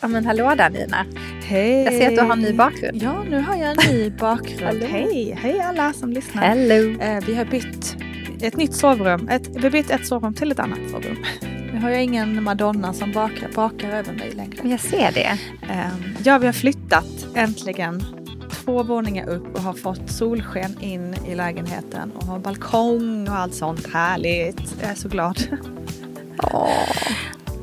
[0.00, 1.06] Ja men hallå där Nina.
[1.44, 1.82] Hej!
[1.84, 3.02] Jag ser att du har en ny bakgrund.
[3.02, 4.82] Ja, nu har jag en ny bakgrund.
[4.82, 5.38] hej!
[5.42, 6.42] Hej alla som lyssnar.
[6.42, 7.00] Hello!
[7.00, 7.96] Eh, vi har bytt
[8.42, 9.28] ett nytt sovrum.
[9.28, 11.16] Ett, vi har bytt ett sovrum till ett annat sovrum.
[11.72, 14.68] Nu har jag ingen Madonna som bakar, bakar över mig längre.
[14.68, 15.38] Jag ser det.
[15.70, 15.88] Eh,
[16.24, 18.02] ja, vi har flyttat äntligen
[18.50, 23.54] två våningar upp och har fått solsken in i lägenheten och har balkong och allt
[23.54, 24.74] sånt härligt.
[24.80, 25.42] Jag är så glad.
[26.52, 26.78] Åh,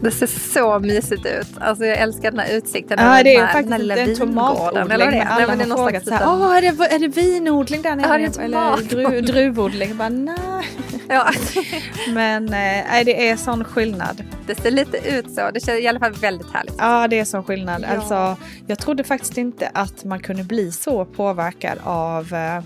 [0.04, 1.48] det ser så mysigt ut.
[1.60, 2.98] Alltså jag älskar den här utsikten.
[3.02, 4.92] Ja, det är här- faktiskt den här en tomatodling.
[4.92, 5.22] Eller det.
[5.22, 7.82] Alla Nej, men det är någon frågat så här, Åh, är det, är det vinodling
[7.82, 8.22] där nere?
[8.22, 9.98] Ja, det är Eller dru, druvodling?
[9.98, 10.68] Bara, nej.
[11.10, 11.32] Ja,
[12.14, 14.24] Men eh, nej, det är sån skillnad.
[14.48, 15.52] det ser lite ut så.
[15.54, 16.76] Det känns i alla fall väldigt härligt.
[16.78, 17.82] Ja, det är sån skillnad.
[17.82, 17.88] Ja.
[17.88, 22.34] Alltså, jag trodde faktiskt inte att man kunde bli så påverkad av...
[22.34, 22.64] Eh,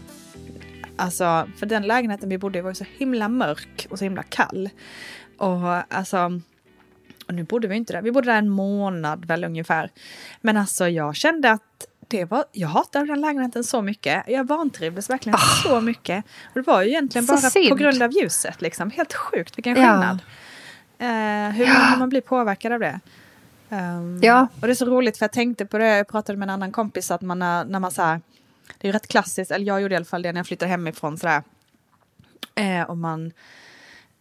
[0.95, 4.69] alltså, för den lägenheten vi bodde i var så himla mörk och så himla kall.
[5.37, 6.41] Och alltså...
[7.27, 8.01] Och nu bodde vi inte där.
[8.01, 9.91] Vi bodde där en månad väl ungefär.
[10.41, 11.61] Men alltså jag kände att
[12.07, 14.23] det var, jag hatade den lägenheten så mycket.
[14.27, 16.25] Jag vantrivdes verkligen så mycket.
[16.45, 17.27] Och det var ju egentligen.
[17.27, 17.69] Så bara synd.
[17.69, 18.61] på grund av ljuset.
[18.61, 18.91] Liksom.
[18.91, 19.81] Helt sjukt vilken Ja.
[19.81, 20.19] skillnad.
[20.99, 22.99] Eh, hur, hur man blir påverkad av det.
[23.69, 24.47] Um, Ja.
[24.61, 26.71] Och det är så roligt för jag tänkte på det, jag pratade med en annan
[26.71, 28.21] kompis att man när, när man så här,
[28.77, 31.17] det är rätt klassiskt, eller jag gjorde i alla fall det när jag flyttade hemifrån
[31.17, 31.43] sådär.
[32.55, 33.31] Eh, och man,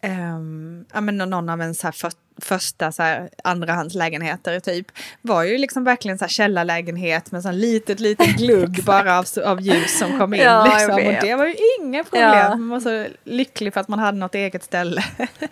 [0.01, 4.87] ehm, ja men någon av en så här för, första så här andrahandslägenheter typ,
[5.23, 9.61] var ju liksom verkligen så här källarlägenhet med sån litet, litet glugg bara av, av
[9.61, 10.41] ljus som kom in.
[10.41, 10.95] Ja, liksom.
[10.95, 12.31] Och det var ju inga problem.
[12.31, 12.49] Ja.
[12.49, 15.05] Man var så lycklig för att man hade något eget ställe.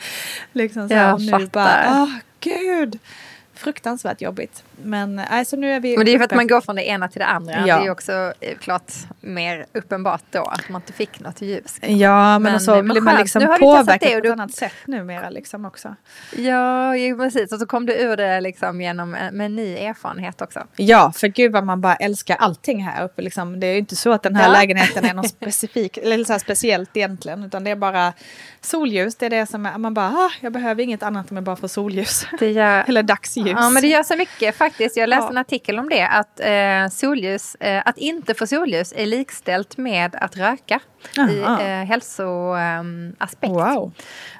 [0.53, 1.49] liksom så här, nu fattar.
[1.49, 2.11] bara, åh
[2.45, 2.99] gud.
[3.55, 4.65] Fruktansvärt jobbigt.
[4.83, 6.85] Men nej, så nu är vi Men det är för att man går från det
[6.89, 7.67] ena till det andra.
[7.67, 7.79] Ja.
[7.79, 11.79] Det är också eh, klart mer uppenbart då att man inte fick något ljus.
[11.83, 14.33] Ja, men, Men- så men blir man liksom Nu har påverkad det och på ett
[14.33, 15.95] annat sätt numera liksom också.
[16.37, 17.53] Ja, precis.
[17.53, 20.61] Och så kom du ur det liksom genom en, med ny erfarenhet också.
[20.77, 23.23] Ja, för gud vad man bara älskar allting här uppe.
[23.23, 23.61] Liksom.
[23.61, 24.53] Det är ju inte så att den här Ja.
[24.53, 27.45] lägenheten är något specifik, eller så här speciellt egentligen.
[27.45, 28.13] Utan det är bara
[28.61, 29.17] solljus.
[29.17, 31.57] Det är det som är, man bara, ah, jag behöver inget annat om jag bara
[31.57, 32.27] får solljus.
[32.39, 33.44] Det gör, eller dagsljus.
[33.51, 34.97] Ja, men det gör så mycket faktiskt.
[34.97, 35.31] Jag läste Ja.
[35.31, 36.07] en artikel om det.
[36.09, 40.81] Att eh, solljus, eh, att inte få solljus är likställt med att röka.
[41.31, 41.61] I Aha.
[41.63, 43.53] eh, hälsoaspekt.
[43.53, 43.93] Wow.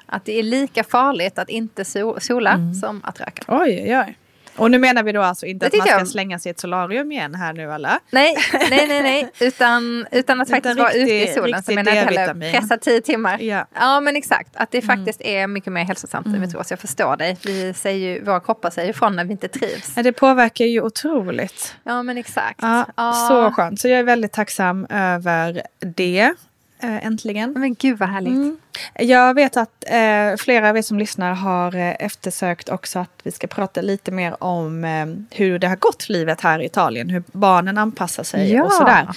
[0.05, 2.73] Att det är lika farligt att inte so sola Mm.
[2.73, 3.43] som att röka.
[3.47, 4.17] Oj, oj, oj.
[4.57, 6.07] Och nu menar vi då alltså inte Det att man ska jag.
[6.07, 7.97] slänga sig i ett solarium igen här nu eller?
[8.11, 9.31] Nej, nej, nej, nej.
[9.39, 11.63] Utan, utan att Utan faktiskt vara riktig- ute i solen.
[11.63, 13.39] Så menar jag heller pressa tio timmar.
[13.41, 13.65] Ja.
[13.73, 14.49] Ja, men exakt.
[14.55, 16.63] Att det faktiskt är mycket mer hälsosamt än vi tror.
[16.63, 17.37] Så jag förstår dig.
[17.45, 19.93] Vi säger ju, våra kroppar säger ifrån när vi inte trivs.
[19.95, 21.75] Ja, det påverkar ju otroligt.
[21.83, 22.59] Ja, men exakt.
[22.61, 23.13] Ja, Ja.
[23.29, 23.79] Så skönt.
[23.79, 26.33] Så jag är väldigt tacksam över det.
[26.79, 27.53] Eh, Äntligen.
[27.57, 28.33] Men gud vad härligt.
[28.33, 28.57] Mm.
[28.99, 33.31] Jag vet att eh, flera av er som lyssnar har eh, eftersökt också att vi
[33.31, 37.09] ska prata lite mer om eh, hur det har gått livet här i Italien.
[37.09, 38.63] Hur barnen anpassar sig Ja.
[38.63, 39.07] och sådär.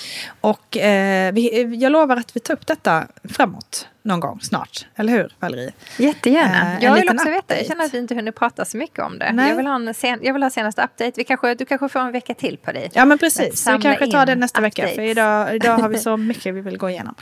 [0.40, 4.86] Och eh, vi, jag lovar att vi tar upp detta framåt någon gång snart.
[4.96, 5.72] Eller hur Valerie?
[5.96, 6.76] Jättegärna.
[6.78, 7.30] Eh, jag vill också veta.
[7.30, 7.64] Jag update.
[7.64, 9.32] känner att vi inte hunnit prata så mycket om det.
[9.32, 9.48] Nej.
[9.48, 11.12] Jag vill, ha en sen, jag vill ha senaste update.
[11.16, 12.90] Vi kanske, du kanske får en vecka till på dig.
[12.94, 14.88] Ja men precis, vi kanske tar det nästa vecka.
[14.88, 17.14] För idag, idag har vi så mycket vi vill gå igenom.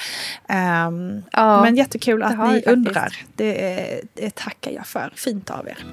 [0.48, 3.12] Ehm, Ja, men jättekul att ni undrar.
[3.34, 5.12] Det, är- det tackar jag för.
[5.16, 5.84] Fint av er.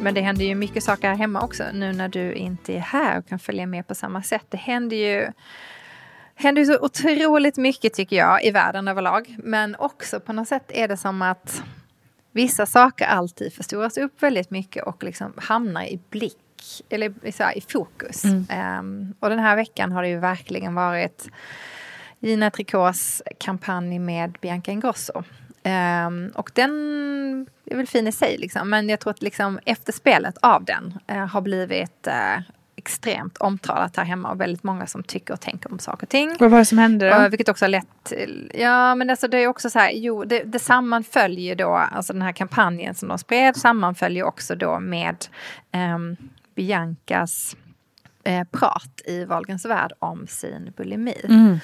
[0.00, 3.18] Men det händer ju mycket saker här hemma också nu när du inte är här
[3.18, 4.44] och kan följa med på samma sätt.
[4.48, 5.32] Det händer ju
[6.34, 9.36] händer ju så otroligt mycket tycker jag i världen överlag.
[9.38, 11.62] Men också på något sätt är det som att
[12.32, 16.36] vissa saker alltid förstoras upp väldigt mycket och liksom hamnar i blick
[16.88, 18.24] eller i- så här, i fokus.
[18.48, 21.28] Ehm, och den här veckan har det ju verkligen varit
[22.18, 25.22] Gina Tricots kampanj med Bianca Ingrosso.
[25.68, 26.70] Ehm, och den
[27.64, 28.70] är väl fin i sig, liksom.
[28.70, 32.40] men jag tror att liksom efterspelet av den eh, har blivit eh,
[32.76, 36.36] extremt omtalat här hemma och väldigt många som tycker och tänker om saker och ting.
[36.38, 37.16] Vad var det som hände då?
[37.16, 40.24] Uh, vilket också har lett till, ja men alltså det är också så här, jo
[40.24, 45.16] det, det sammanföljer då, alltså den här kampanjen som de spred sammanföljer också då med
[45.72, 46.16] ehm,
[46.54, 47.56] Biancas
[48.24, 51.20] eh, prat i Wahlgrens värld om sin bulimi.
[51.24, 51.58] Mm.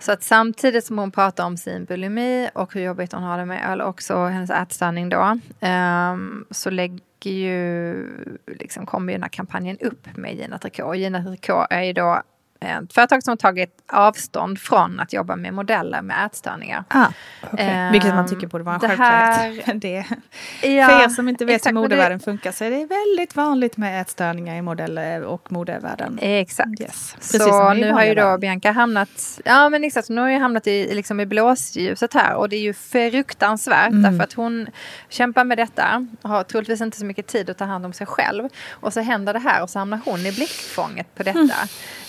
[0.00, 3.44] Så att samtidigt som hon pratar om sin bulimi och hur jobbigt hon har det
[3.44, 7.00] med öl, också hennes ätstörning då, um, så lägger
[7.30, 8.06] ju,
[8.46, 10.96] liksom kommer ju den här kampanjen upp med Gina Tricot.
[10.96, 12.22] Gina Tricot är ju då
[12.92, 16.84] företag som har tagit avstånd från att jobba med modeller med ätstörningar.
[16.88, 17.06] Ah,
[17.52, 17.86] okay.
[17.86, 19.80] um, Vilket man tycker borde vara en självklarhet.
[19.80, 20.04] Det,
[20.62, 23.36] ja, för er som inte vet exakt, hur modevärlden det, funkar så är det väldigt
[23.36, 26.18] vanligt med ätstörningar i modeller och modevärlden.
[26.22, 26.80] Exakt.
[26.80, 27.16] Yes.
[27.20, 30.94] Så nu har ju då Bianca hamnat, ja men exakt, nu har ju hamnat i,
[30.94, 34.02] liksom i blåsljuset här och det är ju fruktansvärt mm.
[34.02, 34.66] därför att hon
[35.08, 38.48] kämpar med detta, har troligtvis inte så mycket tid att ta hand om sig själv
[38.70, 41.54] och så händer det här och så hamnar hon i blickfånget på detta.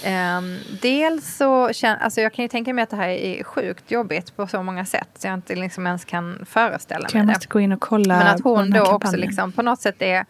[0.03, 0.37] Mm.
[0.37, 3.43] Um, Um, dels så känner, alltså jag kan ju tänka mig att det här är
[3.43, 7.13] sjukt jobbigt på så många sätt så jag inte liksom ens kan föreställa mig jag
[7.13, 7.17] det.
[7.19, 10.01] Jag måste gå in och kolla Men att hon då också liksom på något sätt
[10.01, 10.25] är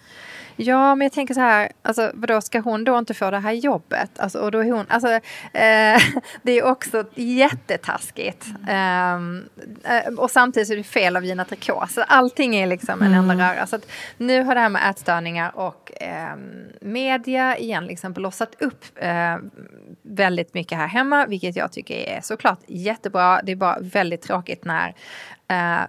[0.64, 3.52] Ja, men jag tänker så här, alltså, vadå, ska hon då inte få det här
[3.52, 4.20] jobbet?
[4.20, 6.02] Alltså, och då är hon, alltså, eh,
[6.42, 8.46] det är också jättetaskigt.
[8.68, 9.50] Mm.
[9.84, 11.92] Eh, och samtidigt är det fel av Gina Tricot.
[11.92, 13.48] Så allting är liksom en enda mm.
[13.48, 13.68] röra.
[13.68, 13.80] Så
[14.18, 16.36] nu har det här med ätstörningar och eh,
[16.82, 19.38] media igen liksom blossat upp eh,
[20.04, 23.42] väldigt mycket här hemma, vilket jag tycker är såklart jättebra.
[23.44, 24.96] Det är bara väldigt tråkigt när
[25.48, 25.88] eh,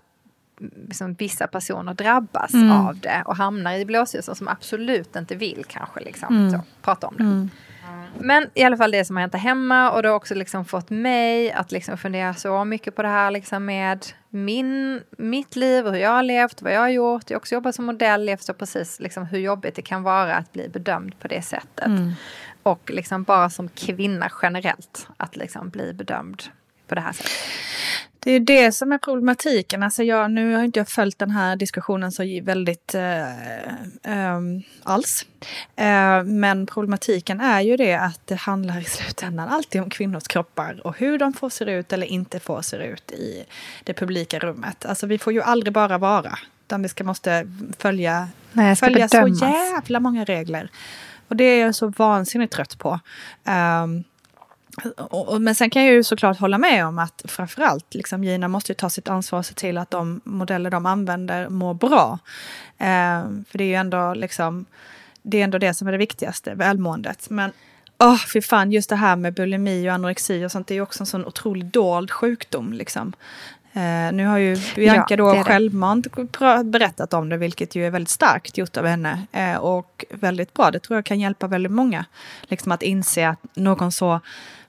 [0.58, 2.72] liksom vissa personer drabbas mm.
[2.72, 6.50] av det och hamnar i blåshusen som absolut inte vill kanske liksom, mm.
[6.50, 7.22] så, prata om det.
[7.22, 7.50] Mm.
[8.18, 10.90] Men i alla fall det som har hänt hemma och det har också liksom fått
[10.90, 15.92] mig att liksom fundera så mycket på det här liksom med min, mitt liv och
[15.92, 17.30] hur jag har levt, vad jag har gjort.
[17.30, 20.34] Jag har också jobbat som modell, jag förstår precis liksom hur jobbigt det kan vara
[20.34, 21.86] att bli bedömd på det sättet.
[21.86, 22.12] Mm.
[22.62, 26.42] Och liksom bara som kvinna generellt, att liksom bli bedömd
[26.92, 27.32] på det här sättet.
[28.18, 29.82] Det är det som är problematiken.
[29.82, 33.66] Alltså jag, nu har inte jag följt den här diskussionen så väldigt äh,
[34.02, 34.40] äh,
[34.82, 35.26] alls.
[35.76, 40.86] Äh, men problematiken är ju det att det handlar i slutändan alltid om kvinnors kroppar
[40.86, 43.44] och hur de får se ut eller inte får se ut i
[43.84, 44.86] det publika rummet.
[44.86, 47.46] Alltså vi får ju aldrig bara vara, utan vi ska måste
[47.78, 50.70] följa, Nej, följa så jävla många regler.
[51.28, 53.00] Och det är jag så vansinnigt trött på.
[53.44, 54.04] Um,
[55.40, 58.74] men sen kan jag ju såklart hålla med om att framförallt liksom, Gina måste ju
[58.74, 62.18] ta sitt ansvar och se till att de modeller de använder mår bra.
[62.78, 64.64] Eh, för det är ju ändå liksom,
[65.22, 67.30] det är ändå det som är det viktigaste, välmåendet.
[67.30, 67.52] Men
[67.98, 70.82] oh, fy fan, just det här med bulimi och anorexi och sånt, det är ju
[70.82, 72.72] också en sån otroligt dold sjukdom.
[72.72, 73.12] Liksom.
[73.72, 76.06] Eh, nu har ju Bianca ja, då självmant
[76.64, 79.22] berättat om det, vilket ju är väldigt starkt gjort av henne.
[79.32, 82.04] Eh, och väldigt bra, det tror jag kan hjälpa väldigt många.
[82.42, 84.20] Liksom att inse att någon så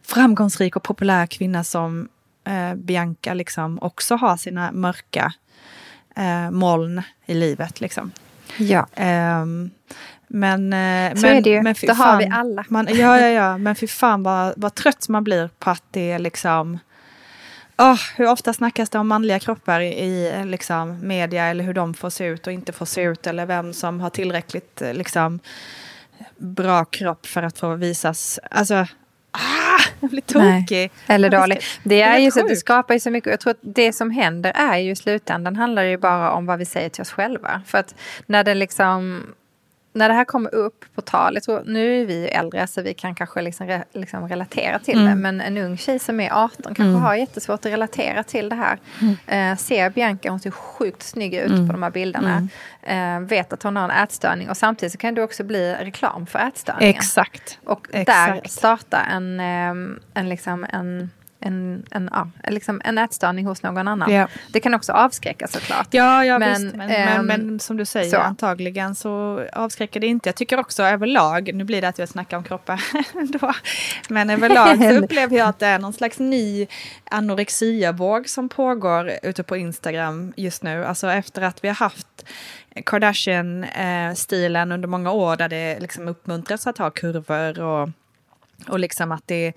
[0.05, 2.09] framgångsrik och populär kvinna som
[2.47, 5.33] eh, Bianca liksom också har sina mörka
[6.15, 7.81] eh, moln i livet.
[7.81, 8.11] Liksom.
[8.57, 8.87] Ja.
[10.27, 11.61] Men, eh, så men, är det ju.
[11.61, 12.65] Men det har vi alla.
[12.69, 13.57] Man, ja, ja, ja.
[13.57, 16.79] Men fy fan vad, vad trött man blir på att det är liksom...
[17.77, 21.93] Oh, hur ofta snackas det om manliga kroppar i, i liksom, media eller hur de
[21.93, 25.39] får se ut och inte får se ut eller vem som har tillräckligt liksom,
[26.37, 28.39] bra kropp för att få visas.
[28.51, 28.75] Alltså,
[29.31, 30.77] ah, jag blir tokig.
[30.77, 31.59] Nej, eller dålig.
[31.83, 33.31] Det är, ju så att det skapar ju så mycket.
[33.31, 36.59] Jag tror att det som händer är ju i slutändan handlar ju bara om vad
[36.59, 37.61] vi säger till oss själva.
[37.65, 37.95] För att
[38.25, 39.23] när det liksom
[39.93, 42.93] när det här kommer upp på tal, jag tror, nu är vi äldre så vi
[42.93, 45.09] kan kanske liksom, re, liksom relatera till mm.
[45.09, 47.01] det, men en ung tjej som är 18 kanske mm.
[47.01, 48.79] har jättesvårt att relatera till det här.
[49.01, 49.51] Mm.
[49.51, 51.67] Eh, ser Bianca, hon ser sjukt snygg ut mm.
[51.67, 52.47] på de här bilderna,
[52.83, 53.23] mm.
[53.23, 56.25] eh, vet att hon har en ätstörning och samtidigt så kan det också bli reklam
[56.25, 56.95] för ätstörningen.
[56.95, 57.59] Exakt.
[57.65, 58.43] Och Exakt.
[58.43, 61.09] där starta en, eh, en, liksom en
[61.45, 64.11] en, en, ja, liksom en ätstörning hos någon annan.
[64.11, 64.27] Ja.
[64.51, 65.87] Det kan också avskräcka såklart.
[65.91, 66.75] Ja, ja men, visst.
[66.75, 68.17] Men, ähm, men, men, som du säger, så.
[68.17, 70.29] antagligen så avskräcker det inte.
[70.29, 72.83] Jag tycker också överlag, nu blir det att jag snackar om kroppar
[73.39, 73.53] då,
[74.09, 76.67] men överlag så upplever jag att det är någon slags ny
[77.11, 80.85] anorexiavåg som pågår ute på Instagram just nu.
[80.85, 82.25] Alltså efter att vi har haft
[82.85, 87.89] Kardashian-stilen under många år där det liksom uppmuntras att ha kurvor och
[88.67, 89.53] och liksom att det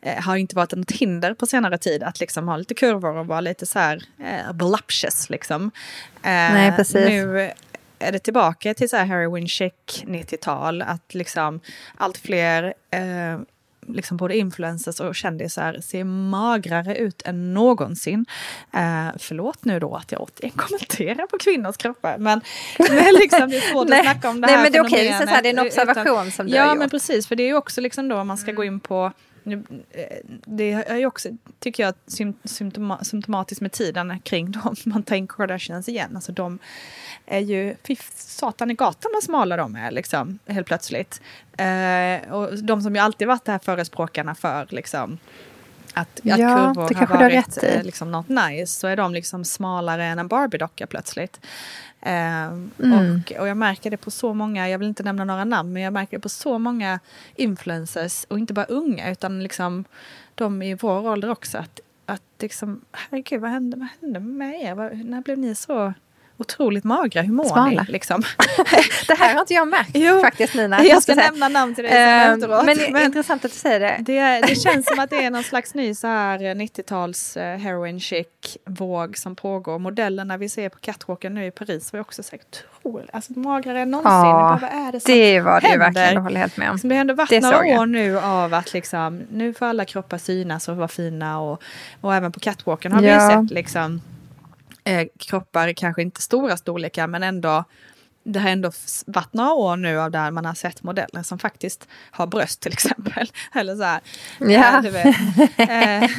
[0.00, 3.26] eh, har inte varit något hinder på senare tid att liksom ha lite kurvor och
[3.26, 5.70] vara lite så här eh, voluptuous liksom.
[6.14, 7.08] Eh, Nej, precis.
[7.08, 7.50] Nu
[7.98, 9.72] är det tillbaka till så här heroin chic
[10.04, 11.60] 90-tal, att liksom
[11.96, 13.38] allt fler eh,
[13.88, 18.26] liksom både influencers och kändisar ser magrare ut än någonsin.
[18.74, 22.40] Eh, förlåt nu då att jag återigen kommenterar på kvinnors kroppar, men,
[22.78, 25.14] men liksom, det är svårt att snacka om det här Nej, men det är okej,
[25.14, 26.78] okay, det är en observation utan, som du Ja, har gjort.
[26.78, 29.12] men precis, för det är ju också liksom då man ska gå in på
[29.46, 31.94] nu, eh, det är ju också, tycker jag,
[32.44, 34.74] symptoma, symptomatiskt med tiden kring dem.
[34.84, 36.16] Man tar in Kardashians igen.
[36.16, 36.58] Alltså de
[37.26, 41.20] är ju, fy satan i gatan vad smala de är liksom, helt plötsligt.
[41.58, 45.18] Eh, och de som ju alltid varit de här förespråkarna för liksom
[45.96, 50.04] att, Ja, att kurvor har varit eh, liksom något nice så är de liksom smalare
[50.04, 51.40] än en Barbie-docka plötsligt.
[52.00, 53.22] Ehm, Mm.
[53.26, 55.82] och, och jag märker det på så många, jag vill inte nämna några namn, men
[55.82, 57.00] jag märker det på så många
[57.36, 59.84] influencers och inte bara unga utan liksom
[60.34, 61.58] de i vår ålder också.
[61.58, 64.74] Att, att liksom, herregud vad hände, vad hände med er?
[64.74, 65.94] Vad, när blev ni så
[66.38, 67.22] otroligt magra?
[67.22, 67.82] Hur mår Smala.
[67.82, 67.92] ni?
[67.92, 68.22] Liksom?
[69.08, 70.84] Det här har inte jag märkt Jo, faktiskt Nina.
[70.84, 72.64] jag ska nämna namn till dig sen Ehm, efteråt.
[72.64, 73.96] Men det är intressant att du säger det.
[74.00, 78.00] Det, det känns som att det är någon slags ny så här 90-tals eh, heroin
[78.00, 78.26] chic
[78.66, 79.78] våg som pågår.
[79.78, 82.36] Modellerna vi ser på catwalken nu i Paris var ju också så
[82.82, 84.12] otroligt, alltså magrare än någonsin.
[84.12, 85.84] Ja, bara, vad är det som Det var det händer?
[85.86, 86.74] verkligen, jag håller helt med om.
[86.74, 87.80] Liksom, det har varit Det några jag.
[87.80, 91.62] år nu av att liksom, nu får alla kroppar synas och vara fina och,
[92.00, 93.32] och även på catwalken har vi Ja.
[93.32, 94.00] ju sett liksom
[94.86, 97.64] eh, kroppar, kanske inte stora storlekar men ändå
[98.28, 98.70] det har ändå
[99.06, 102.72] varit några år nu av där man har sett modeller som faktiskt har bröst till
[102.72, 103.30] exempel.
[103.54, 104.00] Eller så här.
[104.38, 104.86] Ja.
[105.56, 106.10] eh,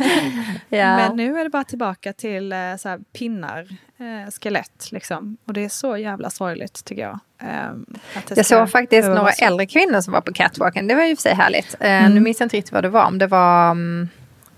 [0.80, 0.98] Ja.
[0.98, 3.68] Men nu är det bara tillbaka till eh, så här, pinnar,
[4.42, 5.38] skelett liksom.
[5.46, 7.20] Och det är så jävla sorgligt tycker jag.
[7.42, 7.72] Eh,
[8.28, 10.88] det Jag såg faktiskt några äldre kvinnor som var på catwalken.
[10.88, 11.76] Det var ju för sig härligt.
[11.80, 12.14] Mm.
[12.14, 13.06] Nu minns jag inte riktigt vad det var.
[13.06, 14.10] Om det var mm,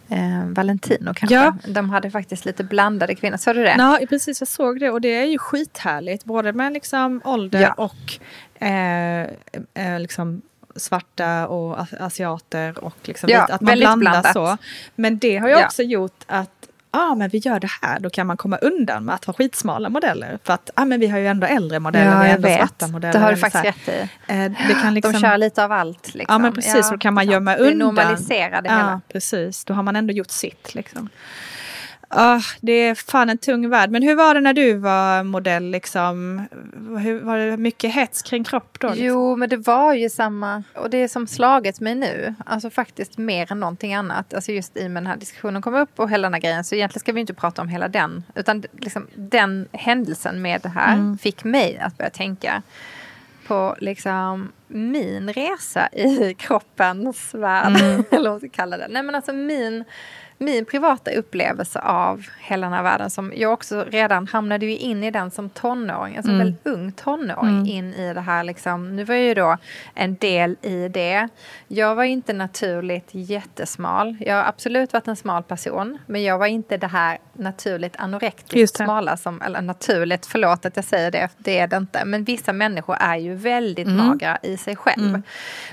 [0.10, 1.36] eh, Valentino kanske.
[1.36, 1.56] Ja.
[1.68, 3.38] De hade faktiskt lite blandade kvinnor.
[3.38, 3.76] Såg du det?
[3.78, 4.42] Ja, precis.
[4.42, 6.26] Jag såg det och det är ju skithärligt.
[6.26, 7.74] Både med liksom ålder Ja.
[7.74, 8.20] och
[8.68, 9.22] eh,
[9.74, 10.42] eh, liksom
[10.76, 14.34] svarta och as- asiater och liksom Ja, att man blandar blandat.
[14.34, 14.58] så.
[14.96, 15.66] Men det har ju Ja.
[15.66, 16.59] också gjort att
[16.92, 19.90] ah, men vi gör det här, då kan man komma undan med att ha skitsmala
[19.90, 20.40] modeller.
[20.44, 22.48] För att ah, men vi har ju ändå äldre modeller, vi Ja, har jag ändå
[22.48, 22.58] vet.
[22.58, 23.14] svarta modeller.
[23.14, 24.00] Det har du faktiskt rätt i.
[24.28, 26.14] Eh, det kan liksom, De kör lite av allt.
[26.14, 26.34] Liksom.
[26.34, 27.78] Ja men precis, så då kan man gömma Det undan.
[27.78, 29.02] normaliserar det ja, hela.
[29.14, 29.66] precis.
[29.66, 31.10] Då har man ändå gjort sitt liksom.
[32.12, 33.92] Ah, det är fan en tung värld.
[33.92, 35.64] Men hur var det när du var modell?
[35.72, 36.46] Liksom?
[37.00, 38.88] Hur, var det mycket hets kring kropp då?
[38.88, 39.06] Liksom?
[39.06, 40.64] Jo, men det var ju samma.
[40.76, 42.36] Och det är som slagit mig nu.
[42.46, 44.34] Alltså faktiskt mer än någonting annat.
[44.34, 46.64] Alltså just i och med den här diskussionen kom upp och hela den här grejen.
[46.64, 48.24] Så egentligen ska vi inte prata om hela den.
[48.36, 51.18] Utan liksom den händelsen med det här Mm.
[51.18, 52.62] fick mig att börja tänka
[53.48, 57.78] på liksom min resa i kroppens värld.
[58.12, 58.88] Eller vad man ska kalla det.
[58.90, 59.84] Nej men alltså min,
[60.42, 63.10] min privata upplevelse av hela den här världen.
[63.10, 66.18] Som jag också redan hamnade ju in i den som tonåring.
[66.18, 66.40] Alltså Mm.
[66.46, 68.44] väldigt ung tonåring in i det här.
[68.44, 68.96] Liksom.
[68.96, 69.58] Nu var jag ju då
[69.96, 71.28] en del i det.
[71.68, 74.18] Jag var inte naturligt jättesmal.
[74.20, 75.98] Jag har absolut varit en smal person.
[76.06, 79.18] Men jag var inte det här naturligt anorektiskt smala.
[79.18, 81.30] Som, eller naturligt, förlåt att jag säger det.
[81.38, 82.06] Det är det inte.
[82.06, 84.08] Men vissa människor är ju väldigt Mm.
[84.08, 85.22] magra i sig själv.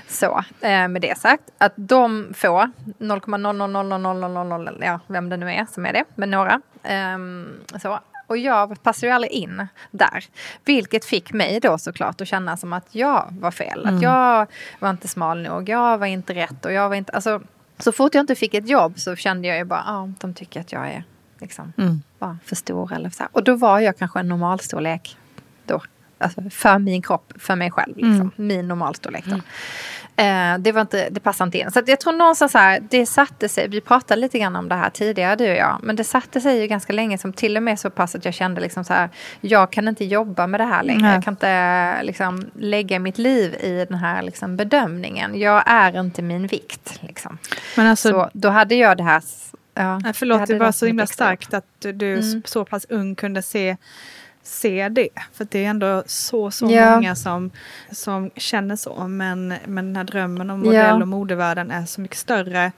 [0.07, 1.43] Så eh, med det sagt.
[1.57, 2.69] Att de få
[2.99, 6.61] 0,0000000, ja vem det nu är som är det, men några.
[6.83, 7.99] ehm, så.
[8.27, 10.25] Och jag passade ju aldrig in där.
[10.65, 13.85] Vilket fick mig då såklart att känna som att jag var fel.
[13.85, 14.47] Att jag
[14.79, 17.11] var inte smal nog, jag var inte rätt och jag var inte...
[17.11, 17.41] Alltså,
[17.79, 20.33] så fort jag inte fick ett jobb så kände jag ju bara, ja, ah, de
[20.33, 21.03] tycker att jag är
[21.39, 22.01] liksom Mm.
[22.19, 23.29] bara för stor eller så här.
[23.31, 25.17] Och då var jag kanske en normalstorlek
[25.65, 25.81] då.
[26.17, 27.97] Alltså för min kropp, för mig själv.
[27.97, 28.31] Liksom.
[28.35, 29.35] Min normalstorlek då.
[30.23, 31.71] Eh, det, var inte, det passade inte in.
[31.71, 34.75] Så jag tror någonstans så här, det satte sig, vi pratade lite grann om det
[34.75, 37.63] här tidigare du och jag, men det satte sig ju ganska länge som till och
[37.63, 39.09] med så pass att jag kände liksom så här,
[39.41, 41.01] jag kan inte jobba med det här längre.
[41.01, 41.13] Nej.
[41.13, 45.39] Jag kan inte liksom lägga mitt liv i den här liksom bedömningen.
[45.39, 46.99] Jag är inte min vikt.
[47.01, 47.37] Liksom.
[47.77, 49.21] Men alltså, så då hade jag det här...
[49.73, 52.41] Ja, jag förlåt, det var så himla starkt att du Mm.
[52.45, 53.77] så pass ung kunde se,
[54.47, 55.09] se det.
[55.33, 56.95] För det är ändå så, så Ja.
[56.95, 57.51] många som,
[57.91, 59.07] som känner så.
[59.07, 60.71] Men, men den här drömmen om Ja.
[60.71, 62.71] modell och modevärlden är så mycket större.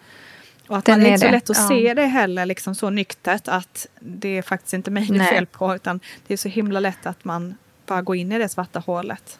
[0.67, 1.67] Och att Den man är är inte så det, lätt att ja.
[1.67, 5.45] se det heller liksom så nyktert att det är faktiskt inte mig det är fel
[5.45, 5.75] på.
[5.75, 9.39] Utan det är så himla lätt att man bara går in i det svarta hålet.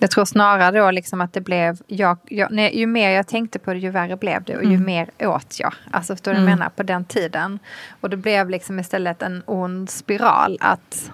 [0.00, 3.58] Jag tror snarare då liksom att det blev, jag, jag, nej, ju mer jag tänkte
[3.58, 4.84] på det ju värre blev det och ju Mm.
[4.84, 5.74] mer åt jag.
[5.90, 7.58] Alltså förstår du jag menar på den tiden.
[8.00, 11.10] Och det blev liksom istället en ond spiral att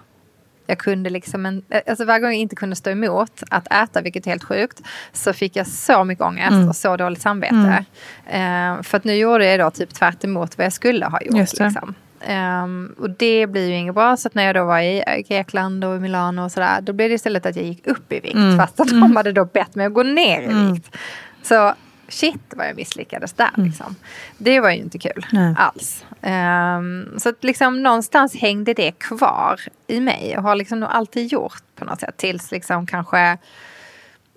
[0.67, 4.27] jag kunde liksom en, alltså varje gång jag inte kunde stå emot att äta, vilket
[4.27, 4.81] är helt sjukt,
[5.13, 6.69] så fick jag så mycket ångest Mm.
[6.69, 7.85] och så dåligt samvete.
[8.27, 11.35] Eh, för att nu gjorde jag då typ tvärt emot vad jag skulle ha gjort.
[11.73, 11.95] Liksom.
[12.27, 14.17] Ehm, och det blir ju inget bra.
[14.17, 17.15] Så att när jag då var i Grekland och Milano och sådär, då blev det
[17.15, 18.35] istället att jag gick upp i vikt.
[18.35, 18.59] Mm.
[18.59, 20.73] Fast att de hade då bett mig att gå ner i Mm.
[20.73, 20.97] vikt.
[21.43, 21.75] Så
[22.09, 23.51] shit vad jag misslyckades där.
[23.57, 23.97] Liksom.
[24.39, 25.55] Det var ju inte kul Nej.
[25.59, 26.05] alls.
[26.23, 31.27] Ehm, så att liksom någonstans hängde det kvar i mig och har liksom nog alltid
[31.33, 32.17] gjort på något sätt.
[32.17, 33.39] Tills liksom kanske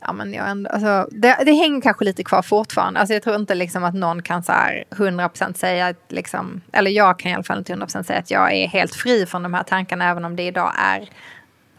[0.02, 3.00] Ja, men jag ändå, alltså, det, det hänger kanske lite kvar fortfarande.
[3.00, 6.92] Alltså, jag tror inte liksom att någon kan så här 100% säga, att liksom, eller
[6.92, 9.54] jag kan i alla fall inte 100% säga att jag är helt fri från de
[9.54, 11.10] här tankarna även om det idag är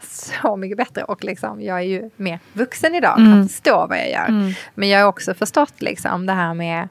[0.01, 1.03] så mycket bättre.
[1.03, 3.47] Och liksom, jag är ju mer vuxen idag och kan Mm.
[3.47, 4.25] förstå vad jag gör.
[4.27, 4.51] Mm.
[4.75, 6.87] Men jag har också förstått liksom, det här med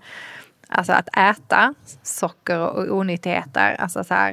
[0.70, 3.76] Alltså att äta socker och onyttigheter.
[3.78, 4.30] Alltså så här,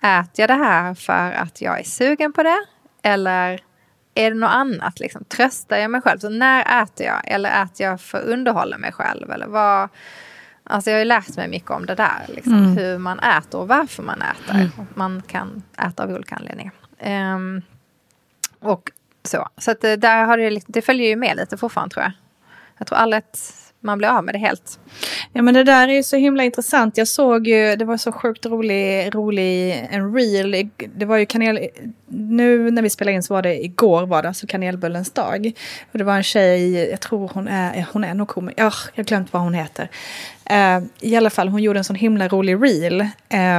[0.00, 2.58] äter jag det här för att jag är sugen på det?
[3.02, 3.60] Eller
[4.14, 5.00] är det något annat?
[5.00, 5.24] Liksom?
[5.24, 6.18] Tröstar jag mig själv?
[6.18, 7.20] Så när äter jag?
[7.24, 9.30] Eller äter jag för att underhålla mig själv?
[9.30, 9.88] Eller vad?
[10.64, 12.26] Alltså jag har ju lärt mig mycket om det där.
[12.28, 12.76] Liksom, mm.
[12.76, 14.54] Hur man äter och varför man äter.
[14.54, 14.70] Mm.
[14.94, 16.72] Man kan äta av olika anledningar.
[17.34, 17.62] Um,
[18.60, 18.90] och
[19.22, 19.48] så.
[19.56, 22.12] Så att det, där har det, det följer ju med lite fortfarande tror jag.
[22.78, 24.78] Jag tror aldrig att man blir av med det helt.
[25.32, 26.96] Ja men det där är ju så himla intressant.
[26.98, 30.70] Jag såg ju, det var så sjukt rolig, rolig en reel.
[30.96, 31.68] Det var ju kanel,
[32.06, 35.52] nu när vi spelade in så var det igår var det, alltså kanelbullens dag.
[35.92, 39.04] Och det var en tjej, jag tror hon är, hon är nog komiker, oh, jag
[39.04, 39.88] har glömt vad hon heter.
[40.50, 43.00] Uh, I alla fall, hon gjorde en sån himla rolig reel.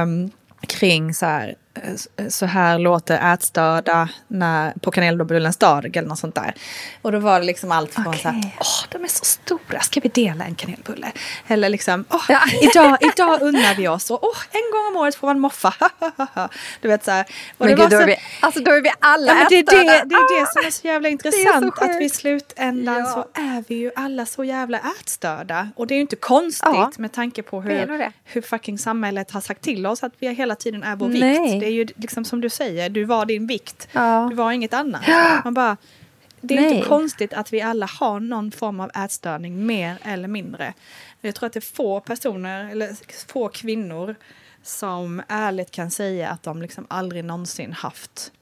[0.02, 0.30] Um,
[0.66, 1.54] kring så här,
[2.28, 6.54] så här låter ätstörda när, på kanelbullens dag eller något sånt där.
[7.02, 8.20] Och då var det liksom allt från okay.
[8.20, 11.12] så här, åh de är så stora, ska vi dela en kanelbulle?
[11.46, 12.40] Eller liksom, åh, ja.
[12.60, 15.74] idag, idag unnar vi oss och åh, en gång om året får man moffa.
[16.80, 17.26] du vet så här.
[17.58, 20.04] Och Men gud, då, är vi, alltså, då är vi alla ja, det, är det,
[20.04, 23.06] det är det som är så jävla intressant, så att vi i slutändan ja.
[23.06, 25.68] så är vi ju alla så jävla ätstörda.
[25.76, 26.90] Och det är ju inte konstigt ja.
[26.96, 30.82] med tanke på hur, hur fucking samhället har sagt till oss att vi hela tiden
[30.82, 31.52] är vår Nej.
[31.52, 33.88] vikt ju liksom som du säger, du var din vikt.
[33.92, 34.26] Ja.
[34.30, 35.02] Du var inget annat.
[35.44, 35.76] Man bara,
[36.40, 36.74] det är Nej.
[36.74, 40.74] inte konstigt att vi alla har någon form av ätstörning, mer eller mindre.
[41.20, 42.90] Jag tror att det är få personer, eller
[43.28, 44.14] få kvinnor,
[44.62, 48.32] som ärligt kan säga att de liksom aldrig någonsin haft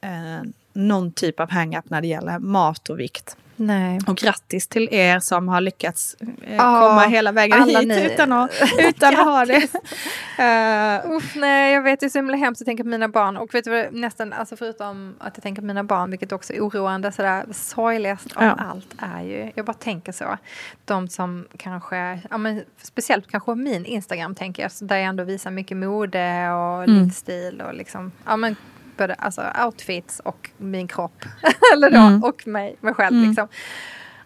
[0.00, 0.42] eh,
[0.72, 3.36] någon typ av hang-up när det gäller mat och vikt.
[3.56, 4.00] Nej.
[4.06, 8.06] Och grattis till er som har lyckats eh, komma hela vägen hit ni.
[8.06, 9.56] utan att, utan att ha det.
[9.56, 13.36] uh, Uff, nej, jag vet, det är så himla hemskt att tänka på mina barn.
[13.36, 16.52] Och vet du vad, nästan, alltså förutom att jag tänker på mina barn, vilket också
[16.52, 18.56] är oroande, sådär sorgligast av ja.
[18.70, 20.38] allt är ju, jag bara tänker så,
[20.84, 25.50] de som kanske, ja, men speciellt kanske min Instagram tänker jag, där jag ändå visar
[25.50, 27.04] mycket mode och mm.
[27.04, 28.56] livsstil och liksom, ja men
[29.02, 31.24] både alltså, outfits och min kropp.
[31.74, 32.24] Eller då, mm.
[32.24, 33.16] och mig, mig själv.
[33.16, 33.28] Mm.
[33.28, 33.48] Liksom.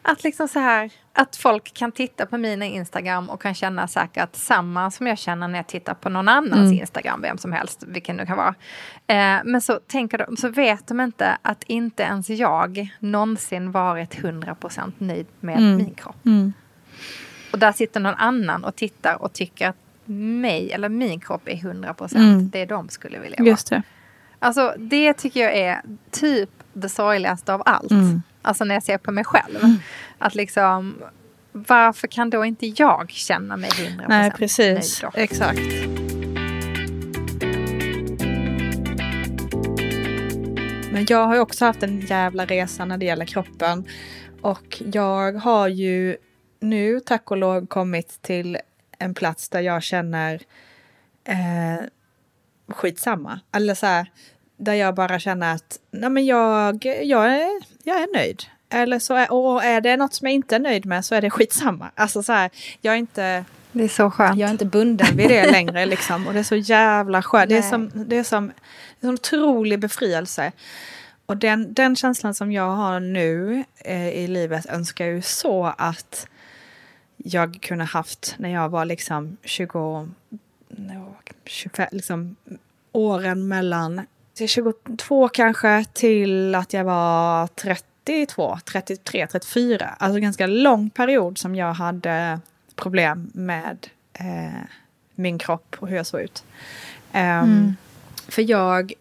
[0.03, 4.37] Att liksom så här, att folk kan titta på mina Instagram och kan känna säkert
[4.37, 6.73] samma som jag känner när jag tittar på någon annans mm.
[6.73, 8.55] Instagram, vem som helst, vilken det kan vara.
[9.07, 14.15] Eh, men så tänker de, så vet de inte att inte ens jag någonsin varit
[14.15, 15.77] 100% nöjd med mm.
[15.77, 16.27] min kropp.
[16.27, 16.53] Mm.
[17.53, 19.77] Och där sitter någon annan och tittar och tycker att
[20.09, 22.51] mig, eller min kropp är 100% mm.
[22.51, 23.49] det de skulle vilja vara.
[23.49, 23.83] Just det.
[24.47, 27.91] Alltså det tycker jag är typ det sorgligaste av allt.
[27.91, 28.23] Mm.
[28.43, 29.57] Alltså när jag ser på mig själv.
[29.57, 29.77] Mm.
[30.19, 31.03] Att liksom,
[31.53, 35.03] varför kan då inte jag känna mig 100% Nej, precis.
[35.03, 35.21] nöjd då?
[35.21, 35.61] Exakt.
[40.93, 43.85] Men jag har ju också haft en jävla resa när det gäller kroppen.
[44.41, 46.17] Och jag har ju
[46.61, 48.59] nu, tack och lov, kommit till
[48.99, 50.41] en plats där jag känner
[51.25, 51.87] eh,
[52.69, 53.41] skitsamma.
[53.53, 54.11] Eller så här,
[54.57, 57.51] där jag bara känner att nej men jag, jag, är,
[57.85, 58.43] jag är nöjd.
[58.69, 61.21] Eller så är, och är det något som jag inte är nöjd med så är
[61.21, 61.91] det skitsamma.
[61.95, 63.45] Alltså så här, jag är inte...
[63.73, 64.39] Det är så skönt.
[64.39, 66.27] Jag är inte bunden vid det längre liksom.
[66.27, 67.49] Och det är så jävla skönt.
[67.49, 68.53] Det är som, det är som
[69.01, 70.53] en otrolig befrielse.
[71.27, 75.75] Och den, den känslan som jag har nu eh, i livet önskar jag ju så
[75.79, 76.27] att
[77.17, 80.09] jag kunde haft när jag var liksom 20,
[81.45, 82.37] 25, liksom
[82.93, 84.07] åren mellan
[84.47, 89.97] 22 kanske till att jag var 32, 33, 34.
[89.99, 92.41] Alltså ganska lång period som jag hade
[92.75, 94.61] problem med eh,
[95.15, 96.45] min kropp och hur jag såg ut.
[97.13, 97.77] Um, mm.
[98.29, 98.93] För jag,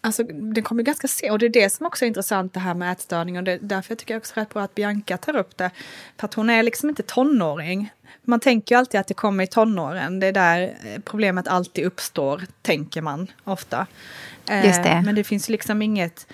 [0.00, 2.60] alltså det kom ju ganska sent och det är det som också är intressant det
[2.60, 5.36] här med ätstörning och det, därför jag tycker jag också rätt bra att Bianca tar
[5.36, 5.70] upp det.
[6.16, 7.92] För att hon är liksom inte tonåring.
[8.22, 11.84] Man tänker ju alltid att det kommer i tonåren, det är där eh, problemet alltid
[11.84, 13.86] uppstår, tänker man ofta.
[14.64, 14.88] Just det.
[14.88, 16.26] Eh, men det finns liksom inget,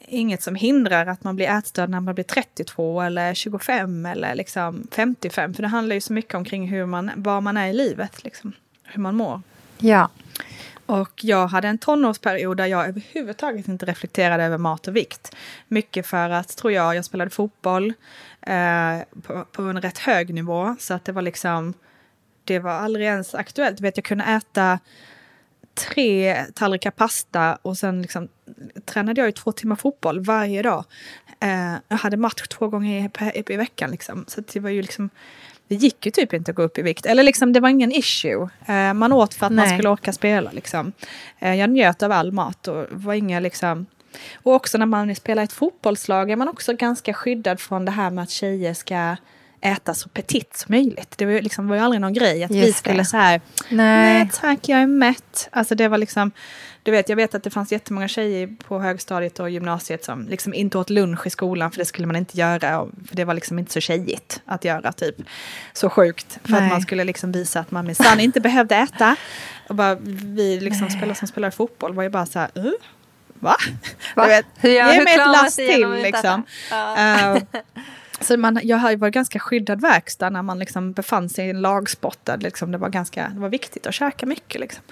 [0.00, 4.86] inget som hindrar att man blir ätstörd när man blir 32 eller 25 eller liksom
[4.90, 5.54] 55.
[5.54, 8.52] För det handlar ju så mycket omkring hur man, var man är i livet, liksom,
[8.82, 9.40] hur man mår.
[9.78, 10.10] Ja.
[10.86, 15.36] Och jag hade en tonårsperiod där jag överhuvudtaget inte reflekterade över mat och vikt.
[15.68, 17.92] Mycket för att, tror jag, jag spelade fotboll
[18.40, 20.76] eh, på, på, en rätt hög nivå.
[20.78, 21.74] Så att det var liksom,
[22.44, 23.80] det var aldrig ens aktuellt.
[23.80, 24.78] Vet, jag kunde äta
[25.74, 28.28] tre tallrikar pasta och sen liksom
[28.84, 30.84] tränade jag ju två timmar fotboll varje dag.
[31.40, 34.24] Eh, jag hade match två gånger i, i veckan liksom.
[34.28, 35.10] Så det var ju liksom
[35.68, 37.06] det gick ju typ inte att gå upp i vikt.
[37.06, 38.48] Eller liksom, det var ingen issue.
[38.66, 39.66] Eh, man åt för att Nej.
[39.66, 40.50] man skulle orka spela.
[40.52, 40.92] Liksom.
[41.38, 43.86] Eh, jag njöt av all mat och var inga liksom...
[44.34, 48.10] Och också när man spelar ett fotbollslag är man också ganska skyddad från det här
[48.10, 49.16] med att tjejer ska
[49.64, 51.14] äta så petit som möjligt.
[51.18, 53.04] Det var ju liksom, var ju aldrig någon grej att vi Just skulle det.
[53.04, 54.14] så här, Nej.
[54.18, 55.48] nej tack jag är mätt.
[55.52, 56.30] Alltså det var liksom,
[56.82, 60.54] du vet jag vet att det fanns jättemånga tjejer på högstadiet och gymnasiet som liksom
[60.54, 62.86] inte åt lunch i skolan för det skulle man inte göra.
[63.08, 65.16] För det var liksom inte så tjejigt att göra typ.
[65.72, 66.38] Så sjukt.
[66.44, 66.62] För Nej.
[66.64, 69.16] att man skulle liksom visa att man minsann inte behövde äta.
[69.68, 69.94] Och bara,
[70.34, 72.64] vi liksom spelare som spelar fotboll var ju bara så här, uh,
[73.34, 73.56] va?
[74.16, 74.22] Va?
[74.22, 76.42] Du vet, Hur gör- ge mig ett lass till liksom.
[76.70, 76.98] Ja.
[77.36, 77.42] Eh,
[78.24, 81.60] så man, jag har varit ganska skyddad verkstad när man liksom befann sig i en
[81.60, 84.60] lagsport där liksom det, var ganska, det var viktigt att käka mycket.
[84.60, 84.84] Liksom.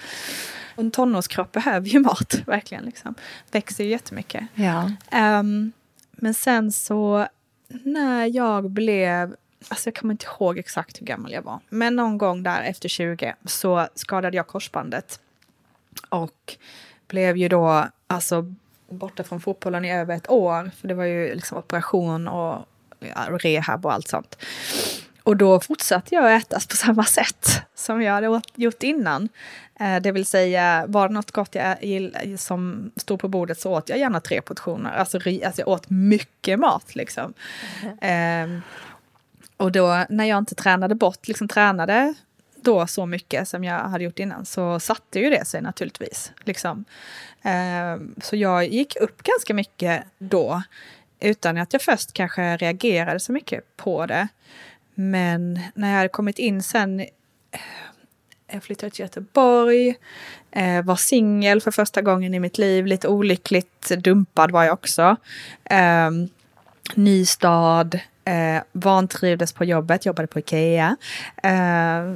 [0.75, 2.85] Och en tonårskropp behöver ju mat, verkligen.
[2.85, 3.15] Liksom.
[3.51, 4.47] Växer ju jättemycket.
[4.55, 4.91] ja.
[5.11, 5.71] Ehm,
[6.11, 7.27] men sen så
[7.69, 9.35] när jag blev,
[9.67, 12.89] alltså jag kommer inte ihåg exakt hur gammal jag var, men någon gång där efter
[12.89, 15.19] 20 så skadade jag korsbandet.
[16.09, 16.57] Och
[17.07, 18.53] blev ju då alltså
[18.89, 22.65] borta från fotbollen i över ett år, för det var ju liksom operation och
[23.39, 24.37] rehab och allt sånt.
[25.23, 29.29] Och då fortsatte jag att äta på samma sätt som jag hade gjort innan.
[29.79, 33.71] Eh, det vill säga, var det något gott jag gill- som stod på bordet så
[33.71, 34.91] åt jag gärna tre portioner.
[34.91, 37.33] Alltså, alltså jag åt mycket mat liksom.
[38.01, 38.61] Ehm,
[39.57, 42.13] och då när jag inte tränade bort, liksom tränade
[42.55, 46.31] då så mycket som jag hade gjort innan så satte ju det sig naturligtvis.
[46.43, 46.85] Liksom.
[47.41, 50.63] Ehm, så jag gick upp ganska mycket då
[51.23, 54.27] utan att jag först kanske reagerade så mycket på det.
[54.95, 57.07] Men när jag hade kommit in sen, eh,
[58.51, 59.95] jag flyttade till Göteborg,
[60.51, 65.15] eh, var singel för första gången i mitt liv, lite olyckligt dumpad var jag också.
[65.63, 66.29] Ehm,
[66.95, 70.95] ny stad, eh, vantrivdes på jobbet, jobbade på Ikea.
[71.43, 72.13] Eh,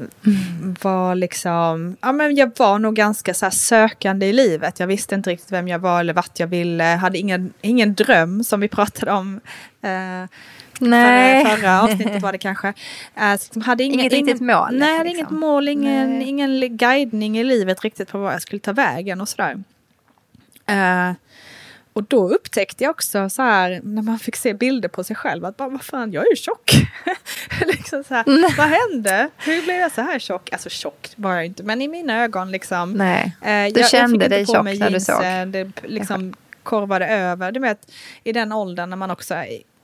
[0.82, 4.80] var liksom, ja men jag var nog ganska så sökande i livet.
[4.80, 6.84] Jag visste inte riktigt vem jag var eller vart jag ville.
[6.84, 9.40] Hade ingen, ingen dröm som vi pratade om.
[9.82, 10.30] Eh,
[10.80, 11.46] Nej.
[11.46, 12.74] Förra, förra avsnittet var det kanske.
[13.16, 15.08] Eh, så hade ingen, Inget riktigt mål, Nej, liksom.
[15.08, 16.28] inget mål, ingen, Nej.
[16.30, 19.64] ingen guidning i livet riktigt på vad jag skulle ta vägen och sådär.
[20.66, 21.12] Eh,
[21.98, 25.46] och då upptäckte jag också så här, när man fick se bilder på sig själv,
[25.46, 26.72] att bara, vad fan, jag är ju tjock.
[27.66, 29.30] liksom så här, vad hände?
[29.38, 30.50] Hur blev jag så här tjock?
[30.54, 32.94] Alltså tjock var jag inte, men i mina ögon liksom.
[32.94, 33.36] Nej.
[33.42, 35.24] Eh, Du jag, jag kände inte dig tjock när du såg.
[35.24, 36.34] jeansen, Det liksom
[36.64, 37.52] korvade över.
[37.52, 37.92] Du vet,
[38.24, 39.36] i den åldern när man också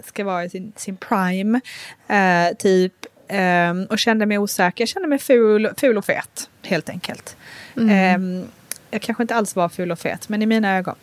[0.04, 1.62] ska vara i sin, sin prime,
[2.08, 2.93] eh, typ.
[3.28, 4.82] Eh, och kände mig osäker.
[4.82, 7.38] Jag kände mig ful, ful och fet, helt enkelt.
[7.78, 8.41] Mm.
[8.41, 8.45] Eh,
[8.91, 10.95] jag kanske inte alls var ful och fet, men i mina ögon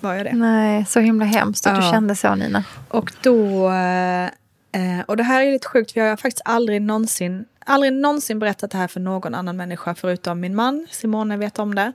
[0.00, 0.32] var jag det.
[0.32, 1.92] Nej, så himla hemskt att du Ja.
[1.92, 2.64] kände så Nina.
[2.88, 7.44] Och då, eh, och det här är lite sjukt för jag har faktiskt aldrig någonsin,
[7.66, 11.74] aldrig någonsin berättat det här för någon annan människa förutom min man, Simone vet om
[11.74, 11.92] det.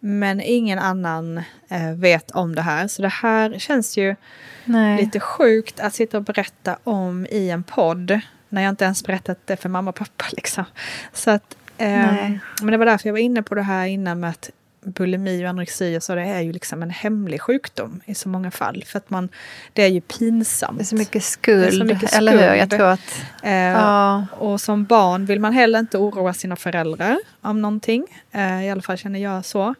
[0.00, 2.88] Men ingen annan eh, vet om det här.
[2.88, 4.16] Så det här känns ju
[4.64, 4.96] Nej.
[5.04, 8.20] lite sjukt att sitta och berätta om i en podd.
[8.48, 10.64] När jag inte ens berättat det för mamma och pappa liksom.
[11.12, 12.30] Så att, eh,
[12.62, 14.50] men det var därför jag var inne på det här innan med att
[14.86, 18.50] bulimi och anorexi och så, det är ju liksom en hemlig sjukdom i så många
[18.50, 18.84] fall.
[18.86, 19.28] För att man,
[19.72, 20.78] det är ju pinsamt.
[20.78, 22.40] Det är så mycket skuld, så mycket eller hur?
[22.54, 22.70] Jag skuld.
[22.70, 23.22] tror att...
[23.42, 24.26] Eh, Ja.
[24.32, 28.06] Och som barn vill man heller inte oroa sina föräldrar om någonting.
[28.32, 29.74] Eh, I alla fall känner jag så.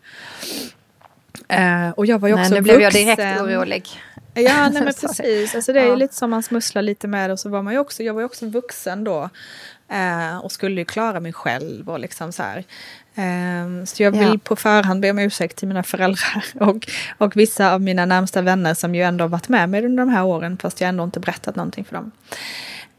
[1.49, 3.17] Eh, och jag var ju också nu blev jag vuxen.
[3.17, 3.89] direkt orolig.
[4.35, 5.55] Ja, nej men precis.
[5.55, 5.95] Alltså det är Ja.
[5.95, 7.31] lite som man smusslar lite med.
[7.31, 9.29] Och så var man ju också, jag var ju också vuxen då.
[9.89, 12.65] Eh, och skulle ju klara mig själv och liksom så här.
[13.19, 14.39] Eh, så jag vill Ja.
[14.45, 18.75] på förhand be om ursäkt till mina föräldrar och, och vissa av mina närmsta vänner
[18.75, 21.57] som ju ändå varit med mig under de här åren fast jag ändå inte berättat
[21.57, 22.11] någonting för dem.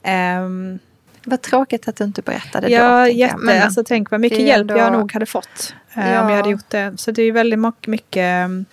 [0.04, 0.80] Ehm,
[1.24, 2.86] Vad tråkigt att du inte berättade ja, då.
[2.88, 3.12] jag.
[3.14, 3.36] jätte.
[3.38, 6.22] Men- alltså tänk vad mycket hjälp jag ändå- nog hade fått eh, Ja.
[6.24, 6.94] om jag hade gjort det.
[6.98, 8.66] Så det är väldigt mycket, mycket um,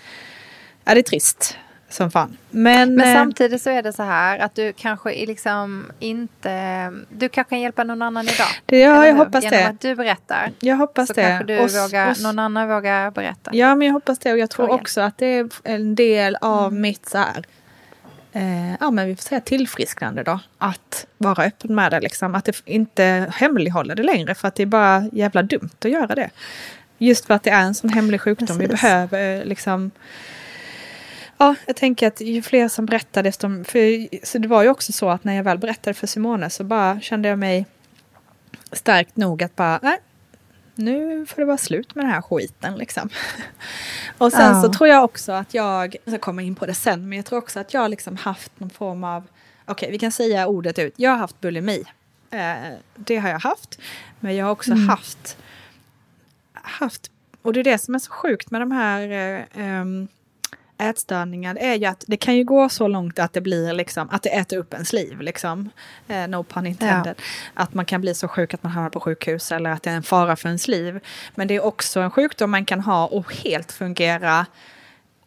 [0.85, 1.57] ja det är trist
[1.95, 2.37] som fan.
[2.51, 6.93] Men, Men eh, samtidigt så är det så här att du kanske liksom inte...
[7.09, 8.47] Du kanske kan hjälpa någon annan idag.
[8.67, 9.67] det, ja, jag hoppas Genom det.
[9.69, 10.53] att du berättar.
[10.61, 11.23] Jag hoppas så det.
[11.23, 13.51] kanske du Och- vågar, och- någon annan vågar berätta.
[13.55, 14.33] Ja, men jag hoppas det.
[14.33, 16.81] Och jag tror också att det är en del av Mm.
[16.81, 17.45] mitt så här,
[18.33, 20.41] eh, ja men vi får säga tillfrisknande då.
[20.59, 22.35] Att vara öppen med det liksom.
[22.35, 24.35] Att det inte hemlighålla det längre.
[24.35, 26.31] För att det är bara jävla dumt att göra det.
[26.99, 28.59] Just för att det är en sån hemlig sjukdom.
[28.59, 28.81] Vi Precis.
[28.83, 29.91] behöver eh, liksom
[31.39, 33.65] Ja, jag tänker att ju fler som berättar desto...
[33.65, 36.65] För, så det var ju också så att när jag väl berättade för Simone så
[36.65, 37.67] bara kände jag mig
[38.73, 39.99] starkt nog att bara, nej,
[40.75, 43.09] nu får det vara slut med den här skiten liksom.
[44.19, 44.63] Och sen Ja.
[44.63, 47.27] så tror jag också att jag, jag ska komma in på det sen, men jag
[47.27, 49.23] tror också att jag liksom haft någon form av,
[49.67, 51.85] okej vi kan säga ordet ut, jag har haft bulimi.
[52.31, 52.55] Eh,
[52.97, 53.79] det har jag haft,
[54.21, 54.89] men jag har också Mm.
[54.89, 55.37] haft,
[56.53, 57.11] haft,
[57.43, 60.09] och det är det som är så sjukt med de här eh, ehm,
[60.79, 64.23] ätstörningar är ju att det kan ju gå så långt att det blir liksom, att
[64.23, 65.71] det äter upp ens liv liksom.
[66.09, 67.15] Eh, no pun intended.
[67.19, 67.25] Ja.
[67.55, 69.97] Att man kan bli så sjuk att man hamnar på sjukhus eller att det är
[69.97, 71.01] en fara för ens liv.
[71.35, 74.47] Men det är också en sjukdom man kan ha och helt fungera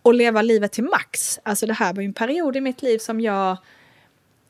[0.02, 1.40] och leva livet till max.
[1.44, 3.58] Alltså det här var ju en period i mitt liv som jag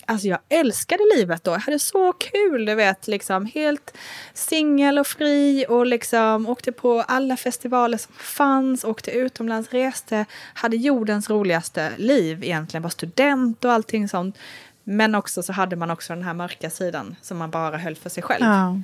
[0.09, 1.51] Alltså jag älskade livet då.
[1.51, 3.97] Jag hade så kul, du vet, liksom helt
[4.33, 10.77] singel och fri och liksom åkte på alla festivaler som fanns, åkte utomlands, reste, hade
[10.77, 14.37] jordens roligaste liv egentligen, var student och allting sånt.
[14.83, 18.09] Men också så hade man också den här mörka sidan som man bara höll för
[18.09, 18.45] sig själv.
[18.45, 18.81] Ja.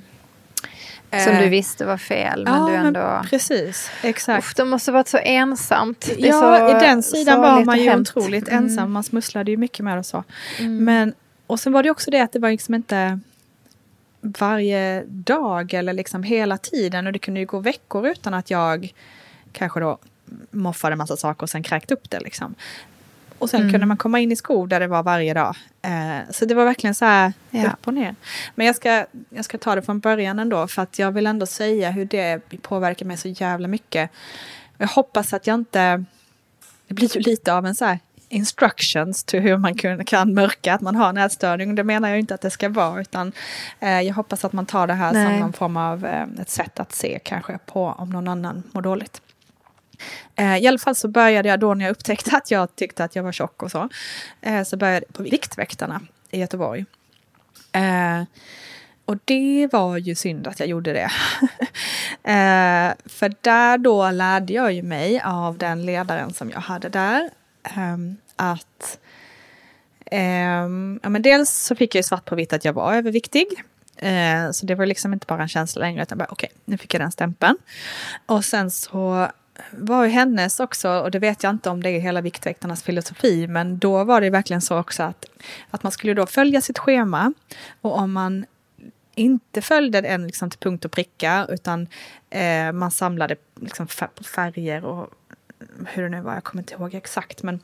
[1.10, 3.00] Som du eh, visste var fel, men ja, du ändå...
[3.00, 4.44] Men precis, exakt.
[4.44, 6.10] Uff, det måste varit så ensamt.
[6.18, 8.12] ja, så, i den sidan var man ju hämt.
[8.16, 8.64] otroligt mm.
[8.64, 8.92] ensam.
[8.92, 10.24] Man smusslade ju mycket med och så.
[10.58, 10.84] Mm.
[10.84, 11.14] Men,
[11.46, 13.20] och sen var det också det att det var liksom inte
[14.20, 17.06] varje dag eller liksom hela tiden.
[17.06, 18.92] Och det kunde ju gå veckor utan att jag
[19.52, 19.98] kanske då
[20.50, 22.20] moffade massa saker och sen kräkte upp det.
[22.20, 22.54] Liksom.
[23.38, 23.72] Och sen mm.
[23.72, 25.56] kunde man komma in i skor där det var varje dag.
[25.82, 27.66] Eh, så det var verkligen så här ja.
[27.66, 28.14] upp och ner.
[28.54, 31.46] Men jag ska, jag ska ta det från början ändå för att jag vill ändå
[31.46, 34.10] säga hur det påverkar mig så jävla mycket.
[34.78, 36.04] Jag hoppas att jag inte...
[36.86, 40.74] Det blir ju lite av en så här instructions till hur man kan, kan mörka
[40.74, 41.74] att man har nätstörning.
[41.74, 43.32] Det menar jag inte att det ska vara utan
[43.80, 45.26] eh, jag hoppas att man tar det här Nej.
[45.26, 48.82] som någon form av eh, ett sätt att se kanske på om någon annan mår
[48.82, 49.20] dåligt.
[50.36, 53.16] Eh, I alla fall så började jag då när jag upptäckte att jag tyckte att
[53.16, 53.88] jag var tjock och så.
[54.40, 56.84] Eh, så började jag på Viktväktarna i Göteborg.
[57.72, 58.22] Eh,
[59.04, 61.10] och det var ju synd att jag gjorde det.
[62.26, 67.30] Eh, för där då lärde jag ju mig av den ledaren som jag hade där.
[67.62, 68.98] Ehm, att
[70.14, 73.46] Um, ja, men dels så fick jag ju svart på vitt att jag var överviktig.
[74.02, 76.78] Uh, så det var liksom inte bara en känsla längre, utan bara okej, okay, nu
[76.78, 77.56] fick jag den stämpeln.
[78.26, 79.28] Och sen så
[79.70, 83.46] var ju hennes också, och det vet jag inte om det är hela Viktväktarnas filosofi,
[83.46, 85.24] men då var det verkligen så också att,
[85.70, 87.32] att man skulle då följa sitt schema
[87.80, 88.46] och om man
[89.14, 91.88] inte följde den liksom till punkt och pricka utan
[92.30, 93.86] eh, man samlade liksom
[94.34, 95.10] färger och
[95.86, 97.60] hur det nu var, jag kommer inte ihåg exakt, men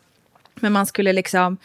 [0.61, 1.57] men man skulle liksom,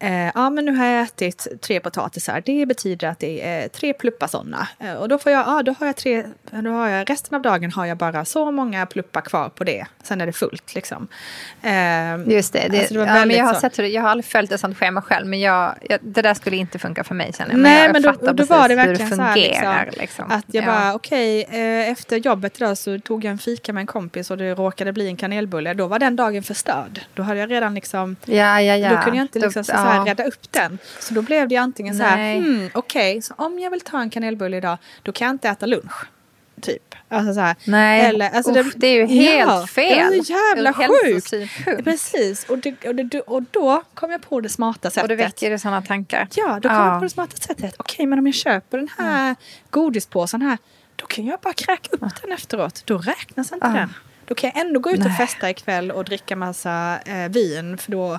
[0.00, 3.92] eh, ja men nu har jag ätit tre potatisar, det betyder att det är tre
[3.92, 4.68] pluppar sådana.
[4.78, 7.42] Eh, och då får jag, ja då har jag tre, då har jag, resten av
[7.42, 9.86] dagen har jag bara så många pluppar kvar på det.
[10.02, 11.08] Sen är det fullt liksom.
[11.62, 14.08] Eh, Just det, det, alltså det ja, men jag har sett hur det, jag har
[14.08, 17.14] aldrig följt ett sånt schema själv, men jag, jag, det där skulle inte funka för
[17.14, 17.60] mig känner jag.
[17.60, 20.64] Nej, men, jag, men då, då var det verkligen så här, liksom, liksom, att jag
[20.64, 20.66] ja.
[20.66, 24.30] bara okej, okay, eh, efter jobbet idag så tog jag en fika med en kompis
[24.30, 25.74] och det råkade bli en kanelbulle.
[25.74, 27.00] Då var den dagen förstörd.
[27.14, 28.90] Då hade jag redan liksom Ja, ja, ja.
[28.90, 30.78] Då kunde jag inte liksom, så, här, rädda upp den.
[31.00, 34.00] Så då blev det antingen så här, hmm, okej, okay, så om jag vill ta
[34.00, 36.06] en kanelbulle idag, då kan jag inte äta lunch.
[36.60, 36.94] Typ.
[37.08, 37.56] Alltså så här.
[37.64, 40.12] Nej, Eller, alltså Uff, det, det, är ju helt ja, fel.
[40.12, 41.84] Det är så jävla sjukt.
[41.84, 45.02] Precis, och, det, och, det, och då kom jag på det smarta sättet.
[45.02, 46.28] Och då väcker det sådana tankar.
[46.34, 46.86] Ja, då kom ja.
[46.86, 47.74] jag på det smarta sättet.
[47.78, 49.36] Okej, men om jag köper den här mm.
[49.70, 50.58] godispåsen här,
[50.96, 52.82] då kan jag bara kräka upp den efteråt.
[52.84, 53.94] Då räknas inte den.
[54.30, 55.08] Då kan jag ändå gå ut Nej.
[55.08, 57.78] och festa ikväll och dricka massa eh, vin.
[57.78, 58.12] För då,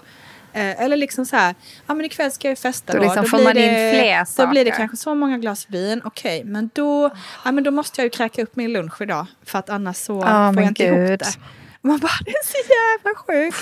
[0.53, 1.55] eh, eller liksom så här,
[1.87, 2.99] ja men ikväll ska jag festa då.
[2.99, 4.47] Då, liksom då får man det, in fler saker.
[4.47, 6.01] Då blir det kanske så många glas vin.
[6.05, 7.09] Okej, okay, men då,
[7.45, 9.25] ja, men då måste jag ju kräka upp min lunch idag.
[9.45, 10.97] För att annars så oh, får jag inte Gud.
[10.97, 11.37] ihop det.
[11.81, 13.57] Man bara, det är så jävla sjukt.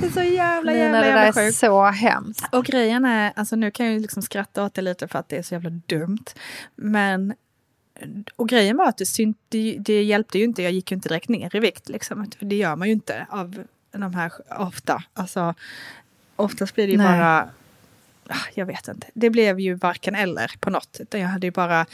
[0.00, 1.56] Det är så jävla, jävla, jävla, jävla sjukt.
[1.62, 2.44] Är så hemskt.
[2.52, 5.28] Och grejen är, alltså nu kan jag ju liksom skratta åt det lite för att
[5.28, 6.24] det är så jävla dumt.
[6.76, 7.34] Men
[8.36, 11.08] och grejen var att det, synt, det, det, hjälpte ju inte, jag gick ju inte
[11.08, 11.88] direkt ner i vikt.
[11.88, 12.30] Liksom.
[12.38, 15.02] Det gör man ju inte av de här ofta.
[15.14, 15.54] Alltså,
[16.36, 17.18] oftast blir det ju Nej.
[17.18, 17.50] bara
[18.54, 19.06] jag vet inte.
[19.14, 21.00] Det blev ju varken eller på något.
[21.10, 21.86] Jag hade ju bara,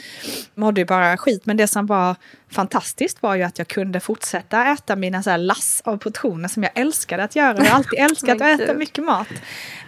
[0.55, 1.45] mådde ju bara skit.
[1.45, 2.15] Men det som var
[2.49, 6.63] fantastiskt var ju att jag kunde fortsätta äta mina så här lass av portioner som
[6.63, 7.57] jag älskade att göra.
[7.57, 9.27] Jag har alltid älskat att äta mycket mat.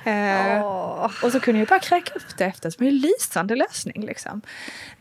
[0.05, 1.11] Eh, oh.
[1.23, 2.69] Och så kunde jag bara kräka upp det efter.
[2.69, 4.05] Som en lysande lösning.
[4.05, 4.41] Liksom.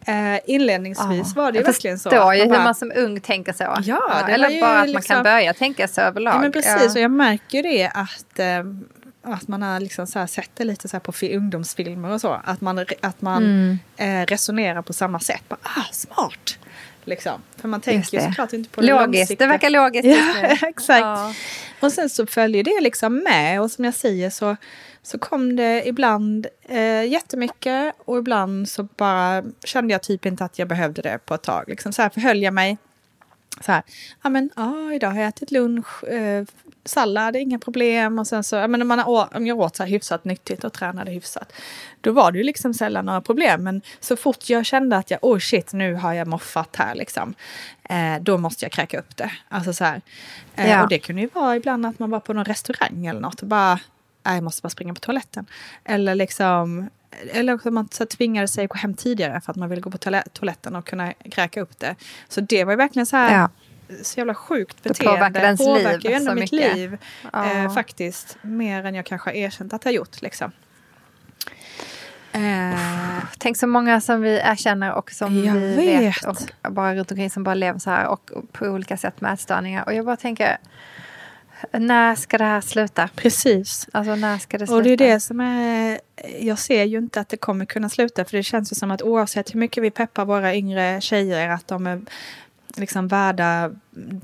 [0.07, 1.35] Eh, inledningsvis oh.
[1.35, 2.09] var det ju verkligen så.
[2.09, 3.77] Jag förstår ju hur man som ung tänker så.
[3.83, 6.35] Ja, Eller bara att liksom, man kan liksom- börja tänka så överlag.
[6.35, 6.77] Ja, men precis.
[6.81, 6.93] Ja.
[6.93, 8.47] Och jag märker det att eh,
[9.33, 12.41] att man har liksom så här sett det lite så på ungdomsfilmer och så.
[12.45, 13.79] Att man, att man mm.
[13.97, 15.43] eh, resonerar på samma sätt.
[15.49, 16.59] Bara, ah, smart!
[17.05, 17.43] Liksom.
[17.57, 20.07] För man tänker ju såklart inte på det Logiskt, det verkar logiskt.
[20.07, 21.01] Ja, exakt.
[21.01, 21.35] Ja.
[21.81, 23.61] Och sen så följer det liksom med.
[23.61, 24.57] Och som jag säger så,
[25.03, 27.95] så kom det ibland eh, jättemycket.
[28.05, 31.65] Och ibland så bara kände jag typ inte att jag behövde det på ett tag.
[31.69, 32.79] Liksom så här förhöll jag mig
[33.61, 33.83] så här,
[34.23, 36.45] ja men ja, idag har jag ätit lunch, eh,
[36.89, 38.19] sallad, inga problem.
[38.19, 39.01] Och sen så, ja men om, man
[39.35, 41.53] om jag åt så här hyfsat nyttigt och tränade hyfsat,
[42.01, 43.63] då var det ju liksom sällan några problem.
[43.65, 47.35] Men så fort jag kände att jag, oh shit, nu har jag moffat här liksom,
[47.89, 49.31] eh, då måste jag kräka upp det.
[49.49, 50.01] Alltså så här.
[50.57, 50.83] Eh, Ja.
[50.83, 53.49] Och det kunde ju vara ibland att man var på någon restaurang eller något och
[53.49, 53.81] bara,
[54.23, 55.47] nej, jag måste bara springa på toaletten.
[55.85, 56.91] Eller liksom,
[57.33, 59.91] eller också man så tvingade sig att gå hem tidigare för att man ville gå
[59.91, 61.95] på toale- toaletten och kunna kräka upp det.
[62.29, 63.49] Så det var ju verkligen så här, Ja.
[64.03, 65.17] Så jävla sjukt Det beteende.
[65.19, 66.77] påverkar ens liv påverkar ju ändå så mitt mycket.
[66.77, 66.99] liv.
[67.33, 67.53] Ja.
[67.53, 68.37] Eh, faktiskt.
[68.43, 70.23] Mer än jag kanske har erkänt att jag gjort.
[70.23, 70.53] Liksom.
[72.33, 72.79] Eh,
[73.39, 76.03] Tänk så många som vi känner och som Jag vi vet.
[76.03, 76.25] vet.
[76.27, 79.85] och bara runt omkring som bara lever så här och på olika sätt med ätstörningar.
[79.85, 80.57] Och jag bara tänker,
[81.73, 83.09] när ska det här sluta?
[83.17, 83.89] precis.
[83.93, 84.77] Alltså när ska det sluta?
[84.77, 86.01] Och det är det som är...
[86.41, 88.25] Jag ser ju inte att det kommer kunna sluta.
[88.25, 91.69] För det känns ju som att oavsett hur mycket vi peppar våra yngre tjejer att
[91.69, 92.01] de är
[92.79, 93.71] liksom värda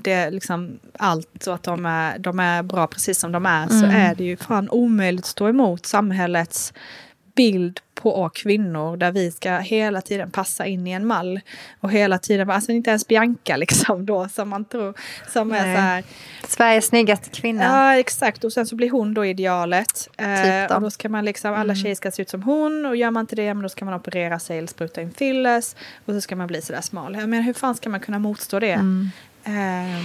[0.01, 3.67] det, liksom allt och att de är, de är bra precis som de är.
[3.67, 3.95] Så Mm.
[3.95, 6.73] är det ju fan omöjligt att stå emot samhällets
[7.35, 11.39] bild på kvinnor där vi ska hela tiden passa in i en mall.
[11.79, 14.93] Och hela tiden, alltså inte ens Bianca liksom då som man tror,
[15.33, 16.03] som är så här,
[16.47, 17.63] Sveriges snyggaste kvinna.
[17.63, 18.43] Ja, exakt.
[18.43, 20.09] Och sen så blir hon då idealet.
[20.17, 20.75] Eh, Typ då.
[20.75, 21.75] och då ska man liksom, alla Mm.
[21.75, 22.85] tjejer ska se ut som hon.
[22.85, 25.75] Och gör man inte det, men då ska man operera sig eller spruta in fillers.
[26.05, 27.15] Och så ska man bli sådär smal.
[27.15, 28.71] Jag menar, hur fan ska man kunna motstå det?
[28.71, 29.09] Mm.
[29.43, 30.01] Eh,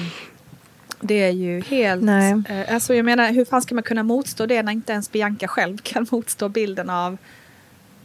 [1.00, 2.03] det är ju helt...
[2.03, 2.42] Nej.
[2.48, 5.48] Eh, alltså jag menar, hur fan ska man kunna motstå det när inte ens Bianca
[5.48, 7.16] själv kan motstå bilden av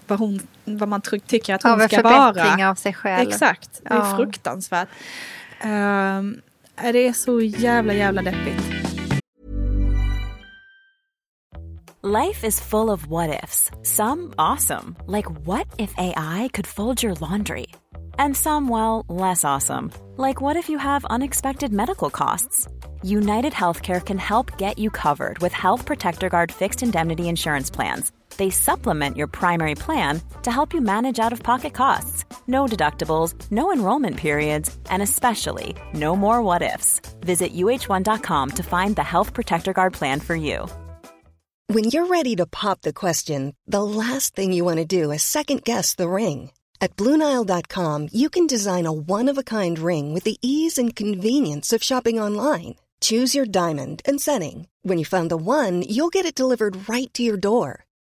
[0.08, 2.34] vad, hon, vad man tycker att hon Av en ska vara?
[2.34, 3.30] förbättring av sig själv.
[3.30, 4.16] Exakt, det är Ja.
[4.18, 4.90] fruktansvärt.
[5.64, 6.42] Um,
[6.76, 8.62] det är så jävla, jävla deppigt.
[12.04, 13.72] Life is full of what ifs.
[13.84, 17.68] Some awesome, like what if AI could fold your laundry?
[18.20, 22.68] And some, well, less awesome, like what if you have unexpected medical costs?
[23.04, 28.12] United Healthcare can help get you covered with Health Protector Guard fixed indemnity insurance plans.
[28.38, 32.26] They supplement your primary plan to help you manage out of pocket costs.
[32.48, 37.02] No deductibles, no enrollment periods, and especially no more what ifs.
[37.22, 40.68] Visit uh1.com to find the Health Protector Guard plan for you.
[41.68, 45.24] When you're ready to pop the question, the last thing you want to do is
[45.24, 46.52] second guess the ring.
[46.80, 50.96] At Bluenile.com, you can design a one of a kind ring with the ease and
[50.96, 52.76] convenience of shopping online.
[53.02, 54.68] Choose your diamond and setting.
[54.84, 57.85] When you find the one, you'll get it delivered right to your door.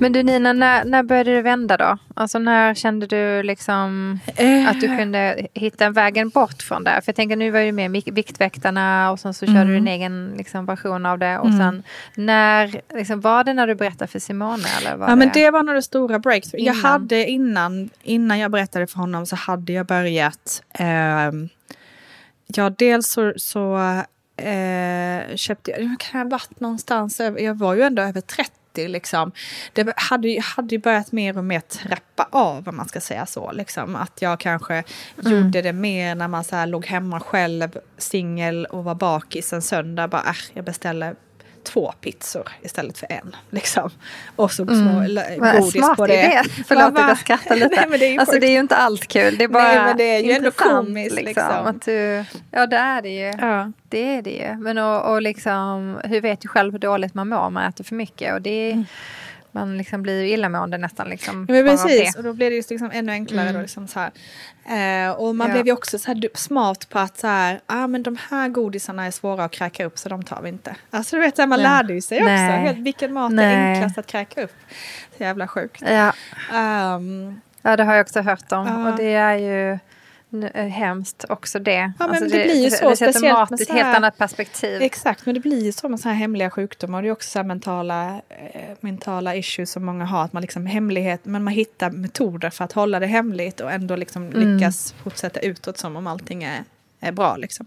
[0.00, 1.98] Men du Nina, när, när började det vända då?
[2.14, 4.18] Alltså när kände du liksom
[4.68, 6.90] att du kunde hitta vägen bort från det?
[6.90, 10.34] För jag tänker nu var du med Viktväktarna och sen så körde du din egen
[10.36, 11.38] liksom, version av det.
[11.38, 11.82] Och sen
[12.14, 14.64] när, liksom, var det när du berättade för Simone?
[14.80, 16.64] Eller var Ja men det var nog det stora breakthrough.
[16.64, 16.90] Jag Innan.
[16.90, 20.62] hade innan, innan jag berättade för honom så hade jag börjat.
[20.72, 21.48] ehm,
[22.46, 23.76] ja dels så, så
[24.36, 29.32] eh, köpte jag, kan jag varit någonstans, jag var ju ändå över 30 liksom.
[29.72, 33.52] Det hade, hade börjat mer och mer trappa av om man ska säga så.
[33.52, 33.96] Liksom.
[33.96, 34.84] Att jag kanske
[35.22, 39.62] gjorde det mer när man så här låg hemma själv, singel och var bakis en
[39.62, 40.08] söndag.
[40.08, 41.16] Bara, äh, jag beställer
[41.64, 43.36] två pizzor istället för en.
[43.50, 43.90] Liksom.
[44.36, 45.06] Och så små
[45.38, 46.14] Vad godis på det.
[46.14, 46.42] idé.
[46.66, 47.68] Förlåt att jag skrattar lite.
[47.76, 48.40] Nej, men det är ju alltså sjukt.
[48.40, 49.36] det är ju inte allt kul.
[49.38, 51.66] Det är bara Nej, men det är ju ändå komiskt, liksom.
[51.66, 53.32] Att du, ja det är det ju.
[53.46, 53.72] Ja.
[53.88, 54.56] Det är det ju.
[54.56, 57.84] Men och, och liksom, hur vet ju själv hur dåligt man mår om man äter
[57.84, 58.34] för mycket.
[58.34, 58.84] Och det är,
[59.52, 61.08] Man liksom blir ju illamående nästan.
[61.08, 61.46] Liksom.
[61.48, 63.42] Ja, men precis, och då blir det just liksom ännu enklare.
[63.42, 63.54] Mm.
[63.54, 64.10] Då, liksom så här.
[65.08, 65.52] Eh, och man Ja.
[65.52, 69.06] blev ju också så här smart på att så här, ah, men de här godisarna
[69.06, 70.76] är svåra att kräka upp så de tar vi inte.
[70.90, 71.68] Alltså du vet, så här, man Nej.
[71.68, 72.60] lärde ju sig också Nej.
[72.60, 73.72] helt, vilken mat är Nej.
[73.72, 74.54] enklast att kräka upp.
[75.16, 75.82] Så jävla sjukt.
[75.86, 76.12] Ja.
[76.54, 78.66] Ehm, ja, det har jag också hört om.
[78.66, 78.90] Ja.
[78.90, 79.78] Och det är ju
[80.54, 81.92] hemskt också det.
[81.98, 84.82] Alltså, men det blir ju så, Det sätter speciellt mat i ett helt annat perspektiv.
[84.82, 86.98] Exakt, men det blir ju så med så här hemliga sjukdomar.
[86.98, 90.24] Och det är också så mentala, eh, mentala issues som många har.
[90.24, 93.96] Att man liksom hemlighet, men man hittar metoder för att hålla det hemligt och ändå
[93.96, 94.54] liksom Mm.
[94.56, 96.64] lyckas fortsätta utåt som om allting är,
[97.00, 97.36] är bra.
[97.36, 97.66] Liksom.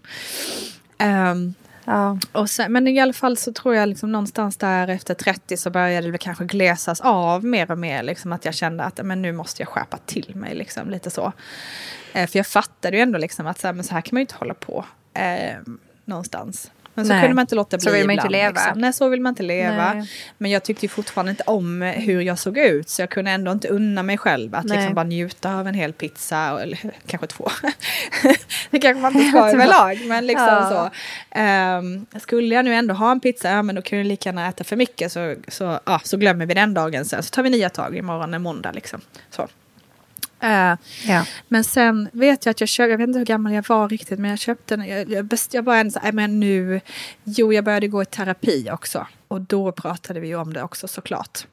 [0.98, 1.54] Ehm,
[1.86, 2.18] Ja.
[2.32, 5.70] och sen, men i alla fall så tror jag liksom någonstans där efter 30 så
[5.70, 8.02] började det kanske glesas av mer och mer.
[8.02, 10.54] Liksom att jag kände att men nu måste jag skärpa till mig.
[10.54, 11.32] Liksom, lite så.
[12.14, 14.20] Eh, för jag fattade ju ändå liksom att så här, men så här kan man
[14.20, 14.84] ju inte hålla på.
[15.14, 15.56] Eh,
[16.04, 16.70] någonstans.
[16.96, 17.22] Men så Nej.
[17.22, 18.60] kunde man inte låta bli Så vill man inte ibland, leva.
[18.64, 18.80] Liksom.
[18.80, 19.94] Nej, så vill man inte leva.
[19.94, 20.08] Nej.
[20.38, 22.88] Men jag tyckte ju fortfarande inte om hur jag såg ut.
[22.88, 24.76] Så jag kunde ändå inte unna mig själv att Nej.
[24.78, 26.60] liksom bara njuta av en hel pizza.
[26.62, 27.48] Eller kanske två.
[28.70, 30.00] det kanske man inte ska överlag.
[30.06, 30.68] Men liksom Ja.
[30.70, 30.90] så.
[31.38, 34.48] Ehm, skulle jag nu ändå ha en pizza, ja men då kan jag lika gärna
[34.48, 35.12] äta för mycket.
[35.12, 37.22] Så, så, ja, så glömmer vi den dagen sen.
[37.22, 39.00] Så tar vi nya tag imorgon är måndag liksom.
[39.30, 39.48] Så.
[40.44, 40.74] Eh,
[41.06, 41.26] Ja.
[41.48, 44.18] men sen vet jag att jag köpte, jag vet inte hur gammal jag var riktigt,
[44.18, 44.86] men jag köpte den.
[44.88, 46.80] Jag, jag, best, jag bara "Nej, men nu,
[47.24, 49.06] jo jag började gå i terapi också.
[49.28, 51.46] Och då pratade vi ju om det också såklart.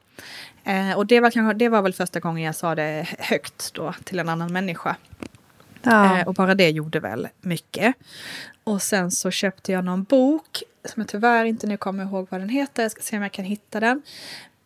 [0.64, 3.94] Eh, och det var, kanske, det var väl första gången jag sa det högt då
[4.04, 4.96] till en annan människa.
[5.82, 6.18] Ja.
[6.20, 7.94] Eh, och bara det gjorde väl mycket.
[8.64, 12.40] Och sen så köpte jag någon bok som jag tyvärr inte nu kommer ihåg vad
[12.40, 12.82] den heter.
[12.82, 14.02] Jag ska se om jag kan hitta den.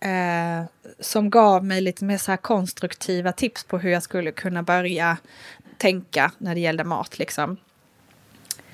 [0.00, 0.64] Eh,
[1.00, 5.16] som gav mig lite mer så här konstruktiva tips på hur jag skulle kunna börja
[5.78, 7.18] tänka när det gällde mat.
[7.18, 7.56] Liksom.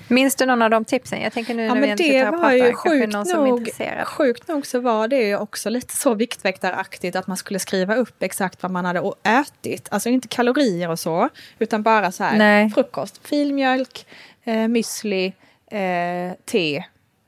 [0.07, 1.21] Minns du någon av de tipsen?
[1.21, 4.47] Jag tänker nu Ja, när vi men sitter det var pratar, ju sjukt nog, sjukt
[4.47, 8.63] nog så var det ju också lite så viktväktaraktigt att man skulle skriva upp exakt
[8.63, 9.87] vad man hade ätit.
[9.91, 12.69] Alltså inte kalorier och så, utan bara så här Nej.
[12.69, 14.05] frukost, filmjölk,
[14.43, 15.33] eh, müsli,
[15.71, 16.83] eh, te,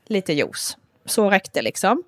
[0.06, 0.76] lite juice.
[1.04, 2.02] Så räckte liksom.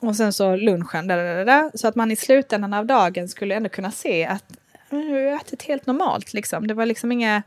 [0.00, 3.28] Och sen så lunchen, där, där, där, där, så att man i slutändan av dagen
[3.28, 4.44] skulle ändå kunna se att
[4.90, 6.32] nu har jag ätit helt normalt.
[6.32, 6.66] Liksom.
[6.66, 7.42] Det var liksom inga...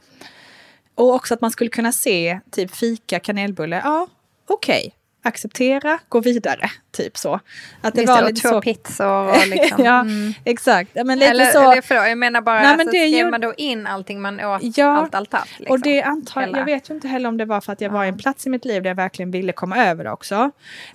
[0.96, 3.82] Och också att man skulle kunna se typ fika, kanelbulle.
[3.84, 4.08] Ja,
[4.48, 4.96] okej.
[5.22, 6.72] Acceptera, gå vidare.
[6.92, 7.40] Typ så.
[7.82, 8.62] Att det Just var det, och lite två så.
[8.62, 9.86] pizzor och liksom.
[9.86, 10.34] ja, mm.
[10.44, 10.92] exakt.
[10.94, 11.72] Ja, men lite Eller, så.
[11.72, 14.22] eller förlåt, jag menar bara, Nej, men alltså, det skrev gjorde- man då in allting
[14.22, 15.60] man åt, Ja, allt, allt, allt?
[15.60, 15.74] Liksom.
[15.74, 16.58] Och det antar, Hela.
[16.58, 18.48] jag vet ju inte heller om det var för att jag var i en plats
[18.48, 20.52] i mitt liv där jag verkligen ville komma över det också.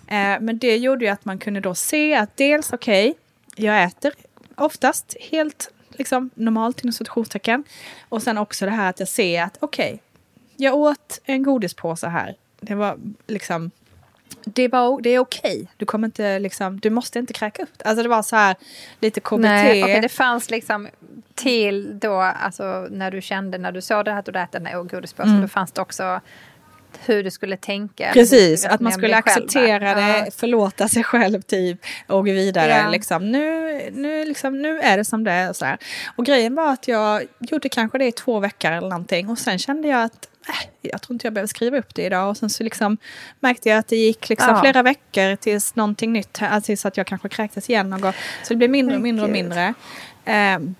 [0.06, 3.14] Eh, men det gjorde ju att man kunde då se att dels, okej,
[3.56, 4.12] jag äter
[4.56, 7.64] oftast helt liksom, normalt inom situationstecken.
[8.08, 9.98] Och sen också det här att jag ser att okej,
[10.56, 12.34] jag åt en godispåse här.
[12.60, 12.96] Det var
[13.26, 13.70] liksom
[14.44, 15.68] det, var, det är okej.
[15.76, 17.84] Du kommer inte liksom, du måste inte kräka upp det.
[17.84, 18.56] Alltså det var så här
[19.00, 19.38] lite KBT.
[19.38, 20.88] Nej, okej, det fanns liksom
[21.34, 24.66] till då, alltså när du kände, när du såg det här att du ätit den
[24.66, 26.20] här godispåsen, då fanns det också
[26.98, 28.04] hur du skulle tänka.
[28.04, 28.14] Mm.
[28.14, 30.24] Precis, att man skulle själv acceptera där.
[30.24, 32.82] det, förlåta sig själv typ och gå vidare.
[32.84, 32.90] Ja.
[32.90, 33.30] Liksom.
[33.30, 35.50] Nu, nu, liksom, nu är det som det är.
[35.50, 35.78] Och, så här.
[36.16, 39.58] och grejen var att jag gjorde kanske det i två veckor eller någonting och sen
[39.58, 40.28] kände jag att
[40.82, 42.30] jag tror inte jag behöver skriva upp det idag.
[42.30, 42.96] Och sen så liksom
[43.40, 44.60] märkte jag att det gick liksom Ja.
[44.60, 48.12] flera veckor tills någonting nytt, alltså tills att jag kanske kräktes igen någon gång.
[48.42, 49.74] Så det blev mindre och mindre och mindre.
[50.24, 50.74] Ehm,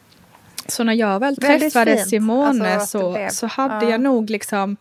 [0.67, 2.09] så när jag väl Väldigt träffade fint.
[2.09, 3.91] Simone Alltså, så, så hade ja.
[3.91, 4.77] jag nog liksom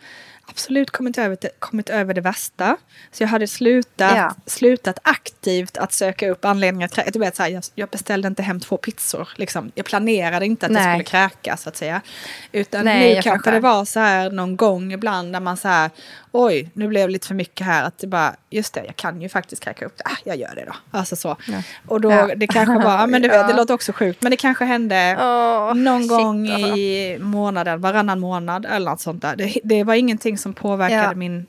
[0.54, 2.78] absolut kommit över, kommit över det värsta.
[3.12, 4.36] Så jag hade slutat, Ja.
[4.46, 8.44] slutat aktivt att söka upp anledningar till du vet, så här, jag, jag beställde inte
[8.44, 9.30] hem två pizzor.
[9.36, 9.72] Liksom.
[9.76, 10.94] Jag planerade inte att jag Nej.
[10.94, 12.02] skulle kräka så att säga.
[12.52, 15.68] Utan Nej, nu jag kanske det var så här någon gång ibland när man så
[15.68, 15.90] här,
[16.36, 17.84] oj, nu blev det lite för mycket här.
[17.84, 20.04] Att det bara, just det, jag kan ju faktiskt kräka upp det.
[20.06, 20.74] Ah, jag gör det då.
[20.98, 21.38] Alltså så.
[21.88, 22.36] Och då, Ja.
[22.36, 23.56] det kanske var, ja, men det Ja.
[23.56, 26.68] låter också sjukt, men det kanske hände Åh, någon shit, gång alltså.
[26.78, 29.36] i månaden, varannan månad eller något sånt där.
[29.36, 31.16] Det, det var ingenting som påverkade Ja.
[31.16, 31.46] min,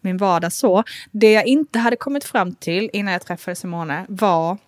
[0.00, 0.84] min vardag så.
[1.10, 4.58] Det jag inte hade kommit fram till innan jag träffade Simone var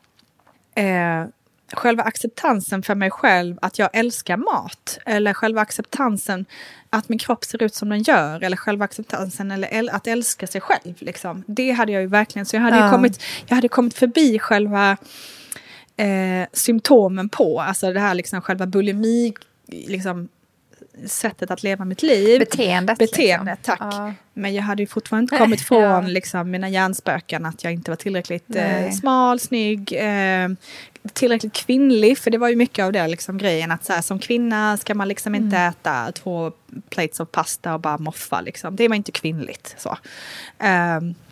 [0.75, 1.25] eh,
[1.73, 4.99] själva acceptansen för mig själv att jag älskar mat.
[5.07, 6.47] Eller själva acceptansen
[6.91, 8.43] att min kropp ser ut som den gör.
[8.43, 10.95] Eller själva acceptansen eller att älska sig själv.
[10.99, 11.45] Liksom.
[11.47, 12.47] Det hade jag ju verkligen.
[12.47, 12.91] Så jag hade, Ja.
[12.91, 14.97] kommit, jag hade kommit förbi själva
[15.97, 17.61] eh, symptomen på.
[17.61, 19.33] Alltså det här liksom själva bulimi,
[19.67, 20.29] liksom
[21.07, 22.39] sättet att leva mitt liv.
[22.39, 22.99] Beteendet.
[22.99, 23.77] Beteendet, liksom.
[23.79, 23.95] tack.
[23.95, 24.13] Ja.
[24.35, 26.01] Men jag hade ju fortfarande inte kommit från Ja.
[26.01, 30.49] liksom, mina hjärnspöken att jag inte var tillräckligt eh, smal, snygg, eh,
[31.13, 32.19] tillräckligt kvinnlig.
[32.19, 34.95] För det var ju mycket av det liksom, grejen att så här, som kvinna ska
[34.95, 35.69] man liksom inte Mm.
[35.71, 36.53] äta två
[36.91, 38.41] plates av pasta och bara moffa.
[38.41, 38.77] Liksom.
[38.77, 39.75] Det var inte kvinnligt.
[39.79, 39.99] Så.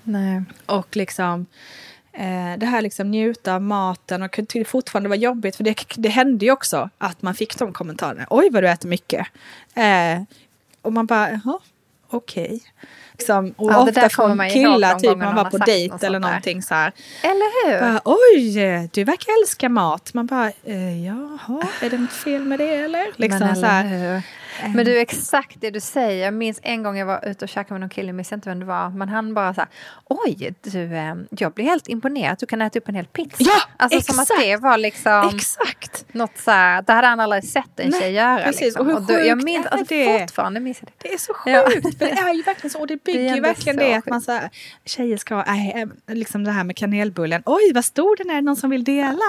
[0.02, 0.42] Nej.
[0.66, 1.46] och liksom
[2.58, 6.44] det här liksom njuta av maten och kunde fortfarande vara jobbigt för det, det hände
[6.44, 8.26] ju också att man fick de kommentarerna.
[8.30, 9.26] Oj vad du äter mycket.
[9.74, 10.22] Eh,
[10.82, 11.58] och man bara, jaha,
[12.08, 12.62] okej.
[13.12, 16.74] Liksom, och Ja, ofta från killar, typ man var på dejt något eller någonting så
[16.74, 16.92] här.
[17.22, 17.80] Eller hur?
[17.80, 20.14] Bara, Oj, du verkar älska mat.
[20.14, 23.06] Man bara, eh, jaha, är det något fel med det eller?
[23.16, 24.22] Liksom men, så här.
[24.74, 26.24] Men du, exakt det du säger.
[26.24, 28.48] Jag minns en gång jag var ute och käkade med någon kille, jag minns inte
[28.48, 29.68] vem det var, men han bara så här,
[30.04, 33.36] oj, du, eh, jag blir helt imponerad du kan äta upp en hel pizza.
[33.38, 34.40] Ja, alltså som att exakt.
[34.46, 36.04] det var liksom Exakt.
[36.14, 38.42] något så här, det hade han aldrig sett en Nej, tjej göra.
[38.42, 38.60] precis.
[38.60, 38.88] Liksom.
[38.88, 40.20] Och hur då, jag minns, är alltså, det?
[40.20, 41.08] fortfarande minns jag det.
[41.08, 41.64] Det är så Ja.
[41.74, 41.98] sjukt.
[41.98, 42.80] För det är ju verkligen så.
[42.80, 44.10] Och det bygger Det ju verkligen det att sjukt.
[44.10, 44.50] man så här,
[44.84, 45.86] tjejer ska, äh,
[46.16, 47.42] liksom det här med kanelbullen.
[47.46, 49.22] Oj, vad stor den är, någon som vill dela?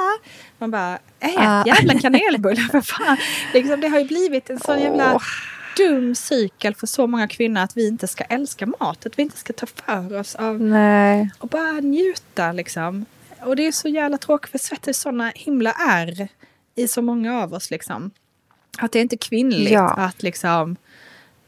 [0.57, 1.63] Man bara, ät Ja.
[1.65, 3.17] jävla kanelbullar för fan.
[3.53, 5.21] Liksom, det har ju blivit en sån jävla Åh.
[5.77, 9.05] dum cykel för så många kvinnor att vi inte ska älska mat.
[9.05, 11.29] Att vi inte ska ta för oss av Nej.
[11.39, 13.05] och bara njuta liksom.
[13.41, 16.27] Och det är så jävla tråkigt för svett är sådana himla är
[16.75, 18.11] i så många av oss liksom.
[18.77, 19.89] Att det är inte kvinnligt Ja.
[19.93, 20.75] att liksom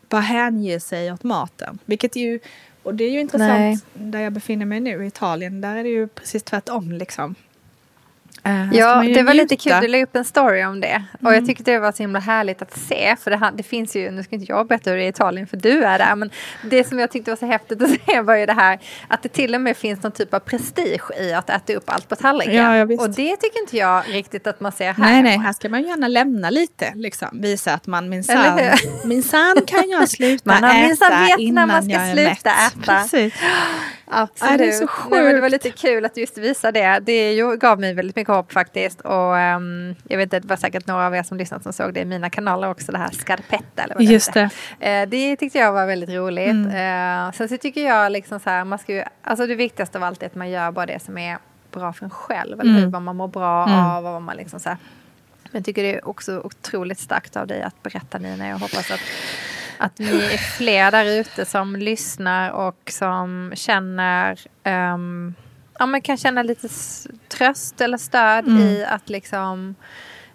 [0.10, 1.80] bara hänge sig åt maten.
[1.86, 2.40] Vilket ju,
[2.84, 3.80] och det är ju intressant Nej.
[3.94, 5.62] där jag befinner mig nu i Italien.
[5.62, 7.36] Där är det ju precis tvärtom liksom.
[8.32, 9.56] Ska Ja, det var lite.
[9.70, 9.80] Mm.
[9.82, 9.82] kul.
[9.82, 11.04] Du la upp en story om det.
[11.24, 13.16] Och jag tyckte det var så himla härligt att se.
[13.20, 15.48] För det, det finns ju, nu ska inte jag berätta hur det är i Italien
[15.48, 16.16] för du är där.
[16.16, 16.30] Men
[16.64, 19.30] det som jag tyckte var så häftigt att se var ju det här att det
[19.30, 22.56] till och med finns någon typ av prestige i att äta upp allt på tallriken.
[22.56, 25.04] Ja, ja, och det tycker inte jag riktigt att man ser här.
[25.04, 26.94] Nej, nej, här ska man gärna lämna lite.
[26.96, 27.28] Liksom.
[27.42, 28.60] Visa att man minsann,
[29.04, 32.30] minsann kan jag sluta Man har äta vet när innan man ska jag är sluta
[32.30, 32.46] mätt.
[32.46, 32.96] äta.
[33.02, 33.34] Precis.
[34.12, 34.52] Absolut.
[34.52, 35.66] Ja, det är så Nej, men det var sjukt.
[35.66, 37.00] lite kul att just visa det.
[37.00, 39.02] Det gav mig väldigt mycket hopp faktiskt.
[39.02, 41.94] Och ehm, jag vet att det var säkert några av er som lyssnat som såg
[41.94, 42.92] det i mina kanaler också.
[42.92, 44.50] Det här scarpetta eller vad det Just det.
[44.80, 46.50] Eh, det tyckte jag var väldigt roligt.
[46.50, 47.28] Mm.
[47.28, 50.04] Eh, sen så tycker jag liksom så här, man ska ju, alltså det viktigaste av
[50.04, 51.38] allt är att man gör bara det som är
[51.72, 52.60] bra för en själv.
[52.60, 52.80] Eller hur?
[52.80, 52.92] Mm.
[52.92, 53.86] Vad man mår bra Mm.
[53.86, 54.78] av och vad man liksom så här.
[55.52, 58.48] Men jag tycker det är också otroligt starkt av dig att berätta Nina.
[58.48, 59.00] Jag hoppas att,
[59.78, 65.34] att ni är fler där ute som lyssnar och som känner ehm,
[65.80, 66.68] ja, men kan känna lite
[67.28, 68.62] tröst eller stöd Mm.
[68.62, 69.76] i att liksom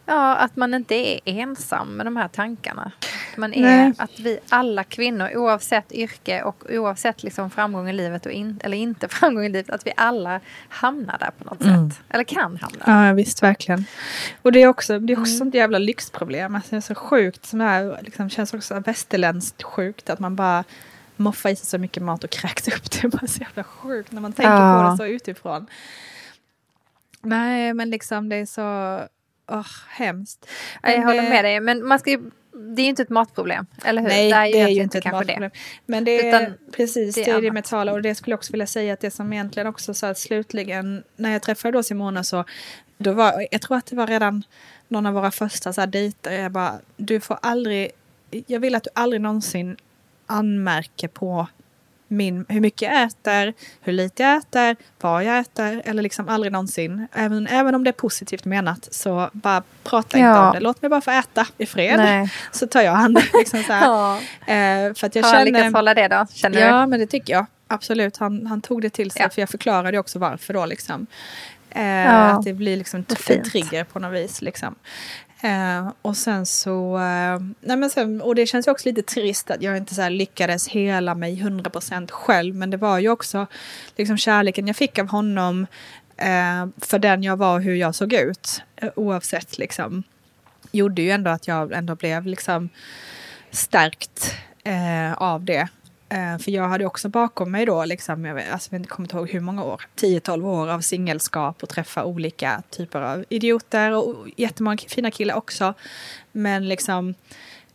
[0.06, 2.92] Ja, att man inte är ensam med de här tankarna.
[3.32, 3.92] Att Man är, Nej.
[3.98, 8.76] att vi alla kvinnor, oavsett yrke och oavsett liksom framgång i livet och in, eller
[8.76, 11.90] inte framgång i livet, att vi alla hamnar där på något Mm.
[11.90, 12.00] sätt.
[12.08, 13.06] Eller kan hamna.
[13.08, 13.84] Ja, visst, verkligen.
[14.42, 15.48] Och det är också, det är också Mm.
[15.48, 16.54] ett jävla lyxproblem.
[16.54, 20.64] Alltså, det är så sjukt, som här, liksom, känns också västerländskt sjukt att man bara
[21.16, 22.90] moffar i sig så mycket mat och kräks upp.
[22.90, 24.82] Det är bara så jävla sjukt när man tänker Ja.
[24.84, 25.66] på det så utifrån.
[27.22, 28.98] Nej, men liksom det är så
[29.50, 30.46] åh, hemskt.
[30.82, 33.02] Ja, jag Men, håller eh, med dig, men man ska ju, det är ju inte
[33.02, 34.08] ett matproblem, eller hur?
[34.08, 35.50] Nej, det är det är ju inte ett matproblem.
[35.86, 37.92] Men det är Utan precis, det det är det med tala.
[37.92, 41.02] Och det skulle jag också vilja säga att det som egentligen också sa att slutligen,
[41.16, 42.44] när jag träffade då Simona så,
[42.98, 44.42] då var, jag tror att det var redan
[44.88, 47.90] någon av våra första så här dejter, jag bara, du får aldrig,
[48.46, 49.76] jag vill att du aldrig någonsin
[50.26, 51.46] anmärker på
[52.08, 56.52] min, hur mycket jag äter, hur lite jag äter, vad jag äter eller liksom aldrig
[56.52, 57.06] någonsin.
[57.12, 60.46] Även, även om det är positivt menat så bara prata inte Ja.
[60.48, 60.60] om det.
[60.60, 61.96] Låt mig bara få äta i fred.
[61.98, 62.32] Nej.
[62.52, 63.72] Så tar jag hand liksom så.
[63.72, 64.16] Ja.
[64.46, 65.78] Eh, för att jag Har han lyckats känner...
[65.78, 66.62] hålla det då, känner du?
[66.66, 67.46] Ja, men det tycker jag.
[67.68, 68.16] Absolut.
[68.16, 69.22] Han, han tog det till sig.
[69.22, 69.30] Ja.
[69.30, 70.66] För jag förklarade också varför då.
[70.66, 71.06] Liksom.
[71.70, 72.14] Eh.
[72.34, 74.42] Att det blir liksom en trigger på något vis.
[74.42, 74.74] Liksom.
[75.44, 76.98] Eh, och sen så...
[76.98, 80.02] Eh, nej men sen, och det känns ju också lite trist att jag inte så
[80.02, 82.54] här lyckades hela mig 100% själv.
[82.54, 83.46] Men det var ju också
[83.96, 85.66] liksom kärleken jag fick av honom
[86.16, 88.62] eh, för den jag var och hur jag såg ut.
[88.76, 90.02] Eh, oavsett liksom.
[90.72, 92.68] Gjorde ju ändå att jag ändå blev liksom
[93.50, 94.34] stärkt
[94.64, 95.68] eh, av det.
[96.14, 99.16] Eh, för jag hade också bakom mig då, liksom, jag, vet, alltså, jag kommer inte
[99.16, 104.26] ihåg hur många år, 10-12 år av singelskap och träffa olika typer av idioter och
[104.36, 105.74] jättemånga fina killar också.
[106.32, 107.14] Men liksom,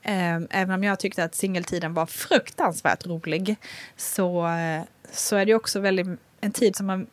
[0.01, 3.55] eh, även om jag tyckte att singeltiden var fruktansvärt rolig
[3.97, 4.81] så, eh,
[5.11, 6.07] så är det också väldigt
[6.41, 7.07] en tid som man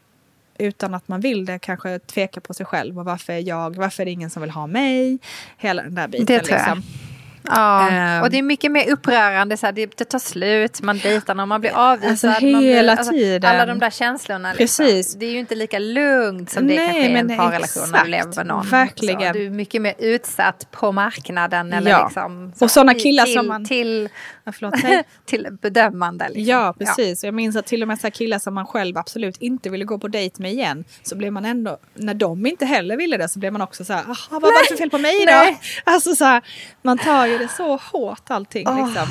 [0.59, 4.03] utan att man vill det kanske tvekar på sig själv och varför är jag, varför
[4.03, 5.19] är det ingen som vill ha mig?
[5.57, 6.27] Hela den där biten.
[6.27, 6.77] Det tror jag.
[6.77, 7.06] liksom.
[7.49, 8.23] Ja, Ehm.
[8.23, 9.57] och det är mycket mer upprörande.
[9.57, 12.11] Så här, det, det tar slut, man dejtar någon, man blir avvisad.
[12.11, 13.51] Alltså, man blir, hela tiden.
[13.51, 14.53] Alla de där känslorna.
[14.57, 14.97] Precis.
[14.97, 15.19] Liksom.
[15.21, 18.05] Det är ju inte lika lugnt som det Nej, kanske är i en parrelation när
[18.05, 18.67] du lever med någon.
[18.69, 19.33] Verkligen.
[19.33, 21.73] Så du är mycket mer utsatt på marknaden.
[21.73, 22.05] Eller Ja.
[22.05, 24.09] liksom, Och såna i- killar till, som man- Till,
[24.53, 24.75] förlåt,
[25.25, 26.29] till bedömande.
[26.29, 26.45] Liksom.
[26.45, 27.25] Ja, precis.
[27.25, 29.99] Jag minns att till och med så killar som man själv absolut inte ville gå
[29.99, 33.39] på dejt med igen, så blev man ändå, när de inte heller ville det, så
[33.39, 35.25] blev man också så här, "Jaha, vad var det för fel på mig då?
[35.33, 35.61] Nej.
[35.85, 36.43] Alltså så här,
[36.83, 38.87] man tar ju det så hårt allting Åh.
[38.87, 39.07] liksom.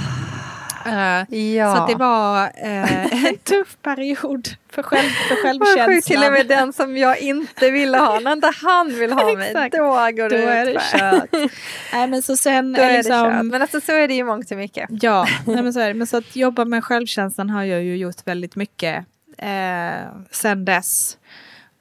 [0.85, 1.75] Eh, Ja.
[1.75, 6.33] Så det var eh, en tuff period för, själv, för Vad sjukt, till och självkänslan.
[6.33, 9.75] med den som jag inte ville ha, när inte han vill ha mig, Exakt.
[9.75, 11.51] då går Då det är det kört.
[11.93, 13.45] Nej, men så sen Då är det liksom, kört.
[13.45, 14.89] Men alltså så är det ju mångt och mycket.
[15.01, 15.93] Ja, nej men så är det.
[15.93, 19.05] Men så att jobba med självkänslan har jag ju gjort väldigt mycket
[19.37, 21.17] eh, sen dess.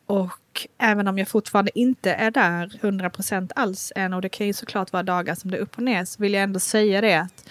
[0.07, 4.53] Och även om jag fortfarande inte är där 100% alls än och det kan ju
[4.53, 7.15] såklart vara dagar som det är upp och ner så vill jag ändå säga det
[7.15, 7.49] att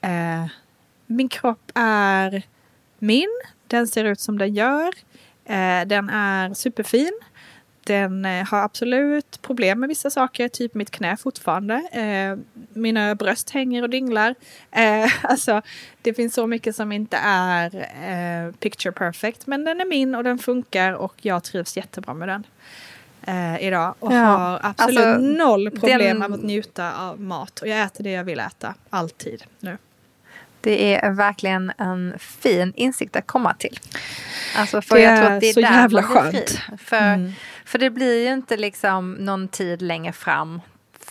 [0.00, 0.46] eh,
[1.12, 2.42] min kropp är
[2.98, 3.28] min,
[3.66, 4.88] den ser ut som den gör,
[5.44, 7.12] eh, den är superfin.
[7.84, 11.74] Den eh, har absolut problem med vissa saker, typ mitt knä fortfarande.
[11.92, 12.38] Eh,
[12.72, 14.34] mina bröst hänger och dinglar.
[15.22, 15.62] Alltså,
[16.02, 20.38] det finns så mycket som inte är picture perfect, men den är min och den
[20.38, 22.46] funkar och jag trivs jättebra med den.
[23.26, 27.60] eh, idag och Ja, har absolut alltså, noll problem den- med att njuta av mat.
[27.60, 29.78] Och jag äter det jag vill äta, alltid nu.
[30.62, 33.78] Det är verkligen en fin insikt att komma till.
[34.56, 36.50] Alltså för Det jag tror att det är så där jävla skönt.
[36.50, 36.76] fri.
[36.84, 37.32] För, Mm.
[37.64, 40.60] för det blir ju inte liksom någon tid längre fram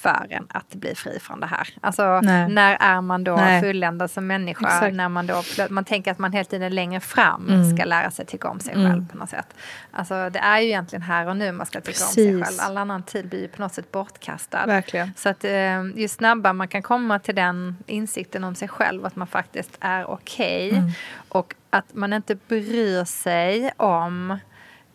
[0.01, 1.67] förrän att bli fri från det här.
[1.81, 2.49] Alltså Nej.
[2.49, 3.61] när är man då Nej.
[3.61, 4.65] fulländad som människa?
[4.65, 4.95] Exakt.
[4.95, 7.77] När man då, man tänker att man hela tiden längre fram Mm.
[7.77, 8.91] ska lära sig tycka om sig Mm.
[8.91, 9.47] själv på något sätt.
[9.91, 12.59] Alltså det är ju egentligen här och nu man ska tycka om sig Precis.
[12.59, 12.69] själv.
[12.69, 14.65] All annan tid blir ju på något sätt bortkastad.
[14.65, 15.11] Verkligen.
[15.17, 19.15] Så att eh, ju snabbare man kan komma till den insikten om sig själv, att
[19.15, 20.89] man faktiskt är okej Mm.
[21.29, 24.37] och att man inte bryr sig om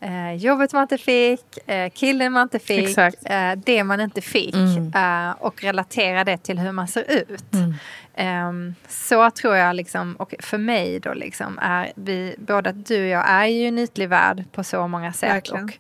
[0.01, 4.55] eh, jobbet man inte fick, eh, killen man inte fick, eh, det man inte fick
[4.55, 4.93] Mm.
[4.95, 7.53] eh, och relatera det till hur man ser ut.
[7.55, 7.75] Mm.
[8.15, 13.03] Ehm, så tror jag, liksom, och för mig då, liksom, är vi, både att du
[13.03, 15.31] och jag är ju en ytlig värld på så många sätt.
[15.31, 15.65] Verkligen.
[15.65, 15.71] Och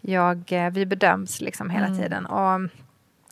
[0.00, 1.98] jag, eh, vi bedöms liksom hela Mm.
[1.98, 2.26] tiden.
[2.26, 2.60] Och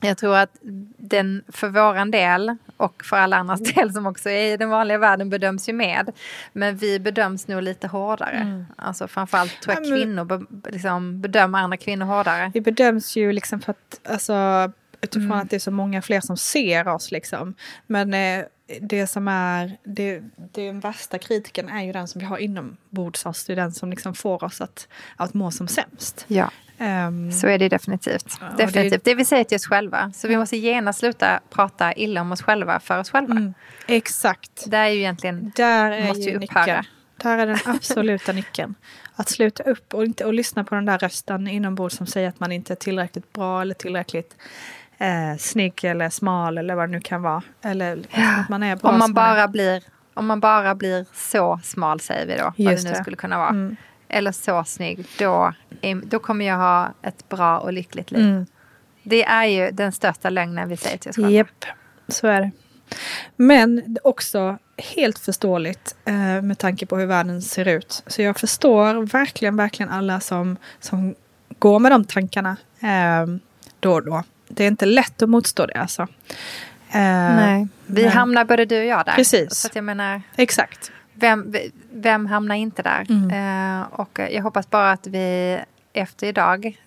[0.01, 0.51] jag tror att
[0.97, 4.99] den för våran del och för alla andras del som också är i den vanliga
[4.99, 6.11] världen bedöms ju med.
[6.53, 8.37] Men vi bedöms nog lite hårdare.
[8.37, 8.67] Mm.
[8.77, 12.51] Alltså framförallt tror jag Ja, men- kvinnor be, liksom, bedömer andra kvinnor hårdare.
[12.55, 15.39] Vi bedöms ju liksom för att, alltså, utifrån Mm.
[15.39, 17.55] att det är så många fler som ser oss liksom.
[17.87, 18.45] Men eh,
[18.81, 23.45] det som är, det, den värsta kritiken är ju den som vi har inombords oss.
[23.45, 26.25] Det är den som liksom får oss att, att må som sämst.
[26.29, 26.51] Ja,
[26.81, 28.37] Ehm, så är det definitivt.
[28.41, 29.05] Ja, och det definitivt.
[29.05, 30.13] Det, vi säger till oss själva.
[30.15, 33.33] Så vi måste genast sluta prata illa om oss själva för oss själva.
[33.33, 33.55] mm,
[33.87, 34.65] exakt.
[34.67, 36.61] Det är ju egentligen Där är måste ju upphöra.
[36.67, 36.85] nyckeln.
[37.17, 38.75] Där är den absoluta nyckeln.
[39.17, 42.41] Att sluta upp och, inte, och lyssna på den där rösten inombords som säger att
[42.41, 44.37] man inte är tillräckligt bra eller tillräckligt
[44.99, 47.43] eh, snygg eller smal eller vad det nu kan vara.
[47.63, 47.99] Eller
[48.41, 49.83] att man är bra om man, bara blir,
[50.15, 52.45] om man bara blir så smal säger vi då.
[52.45, 53.03] vad Just det nu det.
[53.03, 53.49] skulle kunna vara.
[53.49, 53.77] Mm.
[54.11, 55.07] Eller så snygg.
[55.19, 55.53] Då,
[56.05, 58.25] då kommer jag ha ett bra och lyckligt liv.
[58.25, 58.47] Mm.
[59.03, 61.31] Det är ju den största lögnen vi säger till oss själva.
[61.31, 61.65] Japp,
[62.09, 62.51] så är det.
[63.37, 64.59] Men också
[64.97, 68.03] helt förståeligt eh, med tanke på hur världen ser ut.
[68.07, 71.15] Så jag förstår verkligen, verkligen alla som, som
[71.59, 73.27] går med de tankarna eh,
[73.81, 74.23] då och då.
[74.49, 76.03] Det är inte lätt att motstå det alltså.
[76.03, 77.01] Eh,
[77.37, 77.69] Nej.
[77.87, 79.13] Vi men- hamnar både du och jag där.
[79.13, 79.55] Precis.
[79.55, 80.93] Så jag menar, Exakt.
[81.21, 81.55] Vem,
[81.93, 83.07] vem hamnar inte där?
[83.09, 83.31] Mm.
[83.31, 85.59] Eh, och jag hoppas bara att vi
[85.93, 86.79] efter idag,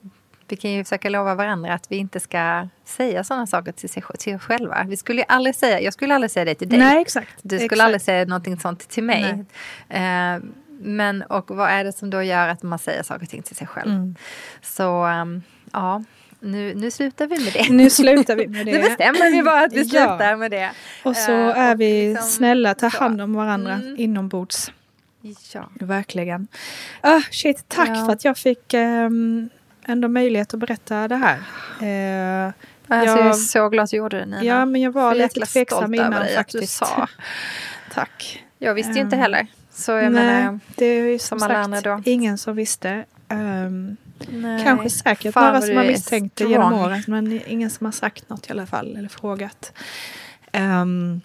[0.47, 4.03] vi kan ju försöka lova varandra att vi inte ska säga sådana saker till, sig,
[4.19, 4.83] till oss själva.
[4.87, 6.79] Vi skulle aldrig säga, jag skulle aldrig säga det till dig.
[6.79, 7.39] Nej, exakt.
[7.41, 7.81] Du skulle exakt.
[7.81, 9.45] aldrig säga någonting sånt till mig.
[9.89, 10.37] Eh,
[10.83, 13.55] men och vad är det som då gör att man säger saker och ting till
[13.55, 13.91] sig själv?
[13.91, 14.15] Mm.
[14.61, 16.03] Så ehm, ja,
[16.43, 17.69] nu, nu slutar vi med det.
[17.73, 18.71] Nu slutar vi med det.
[18.71, 19.85] Nu bestämmer vi bara att vi Ja.
[19.89, 20.71] slutar med det.
[21.03, 22.87] Och så Eh, är vi liksom snälla, så.
[22.87, 23.95] hand om varandra Mm.
[23.99, 24.71] inombords.
[25.53, 25.69] Ja.
[25.79, 26.47] Verkligen.
[27.01, 28.05] Ah, shit, tack Ja.
[28.05, 29.49] för att jag fick ehm,
[29.85, 31.37] ändå möjlighet att berätta det här.
[32.47, 32.53] Eh,
[32.87, 34.43] Alltså, Jag- jag är så glad att du gjorde det Nina.
[34.43, 36.73] ja, men jag var lite tveksam innan över dig att du faktiskt.
[36.77, 37.07] sa.
[37.93, 38.43] tack.
[38.57, 39.47] Jag visste ju inte Ehm, heller.
[39.71, 42.01] Så jag Nej, menar, det är ju som som alla sagt andra då.
[42.05, 43.05] ingen som visste.
[43.29, 43.97] Ehm,
[44.31, 44.63] nej.
[44.63, 48.47] kanske säkert några som har misstänkt det genom året men ingen som har sagt något
[48.47, 49.73] i alla fall eller frågat.
[50.53, 51.21] Um,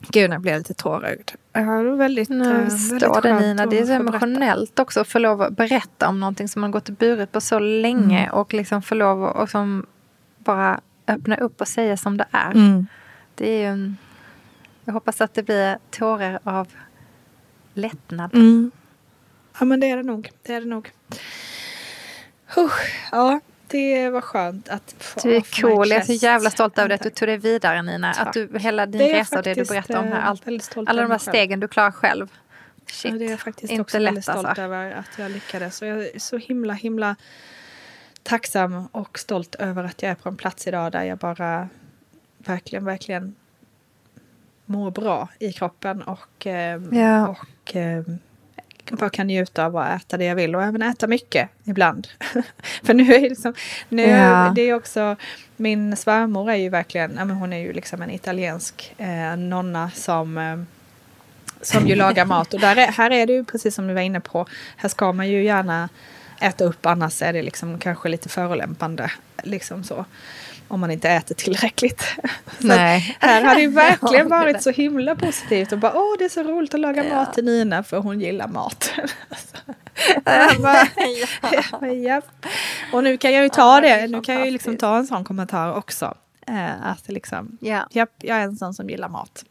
[0.00, 1.30] gud, jag blev lite tårögd.
[1.52, 5.08] Ja, det var väldigt, eh, väldigt förstår det Nina, det är så emotionellt också att
[5.08, 8.34] få lov att berätta om någonting som man gått och burit på så länge Mm.
[8.34, 9.86] och liksom få lov att och som
[10.38, 12.50] bara öppna upp och säga som det är.
[12.50, 12.86] Mm.
[13.34, 13.96] Det är ju en,
[14.84, 16.68] jag hoppas att det blir tårar av
[17.74, 18.34] lättnad.
[18.34, 18.70] Mm.
[19.58, 20.30] Ja men det är det nog.
[20.42, 20.90] Det är det nog.
[22.54, 22.70] Huh,
[23.12, 26.90] ja, det var skönt att få Du är cool, jag är så jävla stolt över
[26.90, 28.14] att du tog dig vidare Nina.
[28.14, 28.26] Tack.
[28.26, 30.42] Att du, hela din Det resa och det du berättar om här, eh, allt,
[30.86, 31.18] alla de själv.
[31.18, 32.28] stegen du klarar själv.
[32.86, 34.62] Shit, Ja, det är jag faktiskt inte också lätt väldigt stolt alltså.
[34.62, 35.82] över att jag lyckades.
[35.82, 37.16] Och jag är så himla, himla
[38.22, 41.68] tacksam och stolt över att jag är på en plats idag där jag bara
[42.38, 43.34] verkligen, verkligen
[44.64, 47.28] mår bra i kroppen och, eh, Ja.
[47.28, 48.02] och eh,
[48.90, 52.08] bara kan njuta av att äta det jag vill och även äta mycket ibland.
[52.82, 53.54] För nu är det liksom,
[53.88, 54.52] nu Ja.
[54.54, 55.16] det är också,
[55.56, 59.90] min svärmor är ju verkligen, ja, men hon är ju liksom en italiensk eh, nonna
[59.94, 60.56] som eh,
[61.62, 62.54] som ju lagar mat.
[62.54, 64.46] Och där är, här är det ju precis som du var inne på.
[64.76, 65.88] Här ska man ju gärna
[66.40, 69.10] äta upp annars är det liksom kanske lite förolämpande.
[69.42, 70.04] Liksom så.
[70.68, 72.04] Om man inte äter tillräckligt.
[72.58, 73.16] Nej.
[73.20, 75.72] här har det ju verkligen Ja, varit så himla positivt.
[75.72, 77.14] Och bara åh det är så roligt att laga Ja.
[77.14, 78.92] mat till Nina för hon gillar mat.
[80.24, 80.58] Bara,
[81.80, 82.46] bara, japp.
[82.92, 85.06] Och nu kan jag ju ta Ja, det Nu kan jag ju liksom ta en
[85.06, 86.14] sån kommentar också.
[86.46, 87.86] Eh, att liksom, Ja.
[87.90, 89.44] japp, jag är en sån som gillar mat.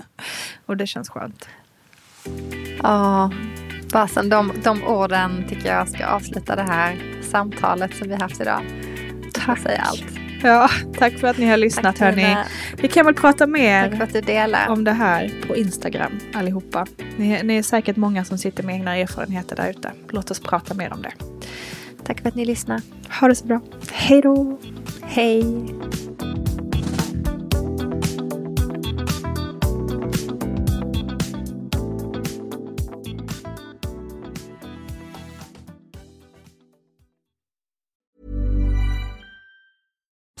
[0.66, 1.48] och det känns skönt.
[2.82, 3.30] Ja,
[3.94, 8.60] fasen de, de orden tycker jag ska avsluta det här samtalet som vi haft idag.
[9.32, 9.58] Tack.
[9.58, 10.04] Säger allt.
[10.42, 10.68] Ja,
[10.98, 12.36] tack för att ni har lyssnat hörni.
[12.76, 14.08] Vi kan väl prata mer
[14.68, 16.86] om det här på Instagram allihopa.
[17.16, 19.92] Ni, ni är säkert många som sitter med egna erfarenheter där ute.
[20.08, 21.12] Låt oss prata mer om det.
[22.04, 22.80] Tack för att ni lyssnar.
[23.20, 23.60] Ha det så bra.
[23.92, 24.58] Hej då!
[25.02, 25.44] Hej!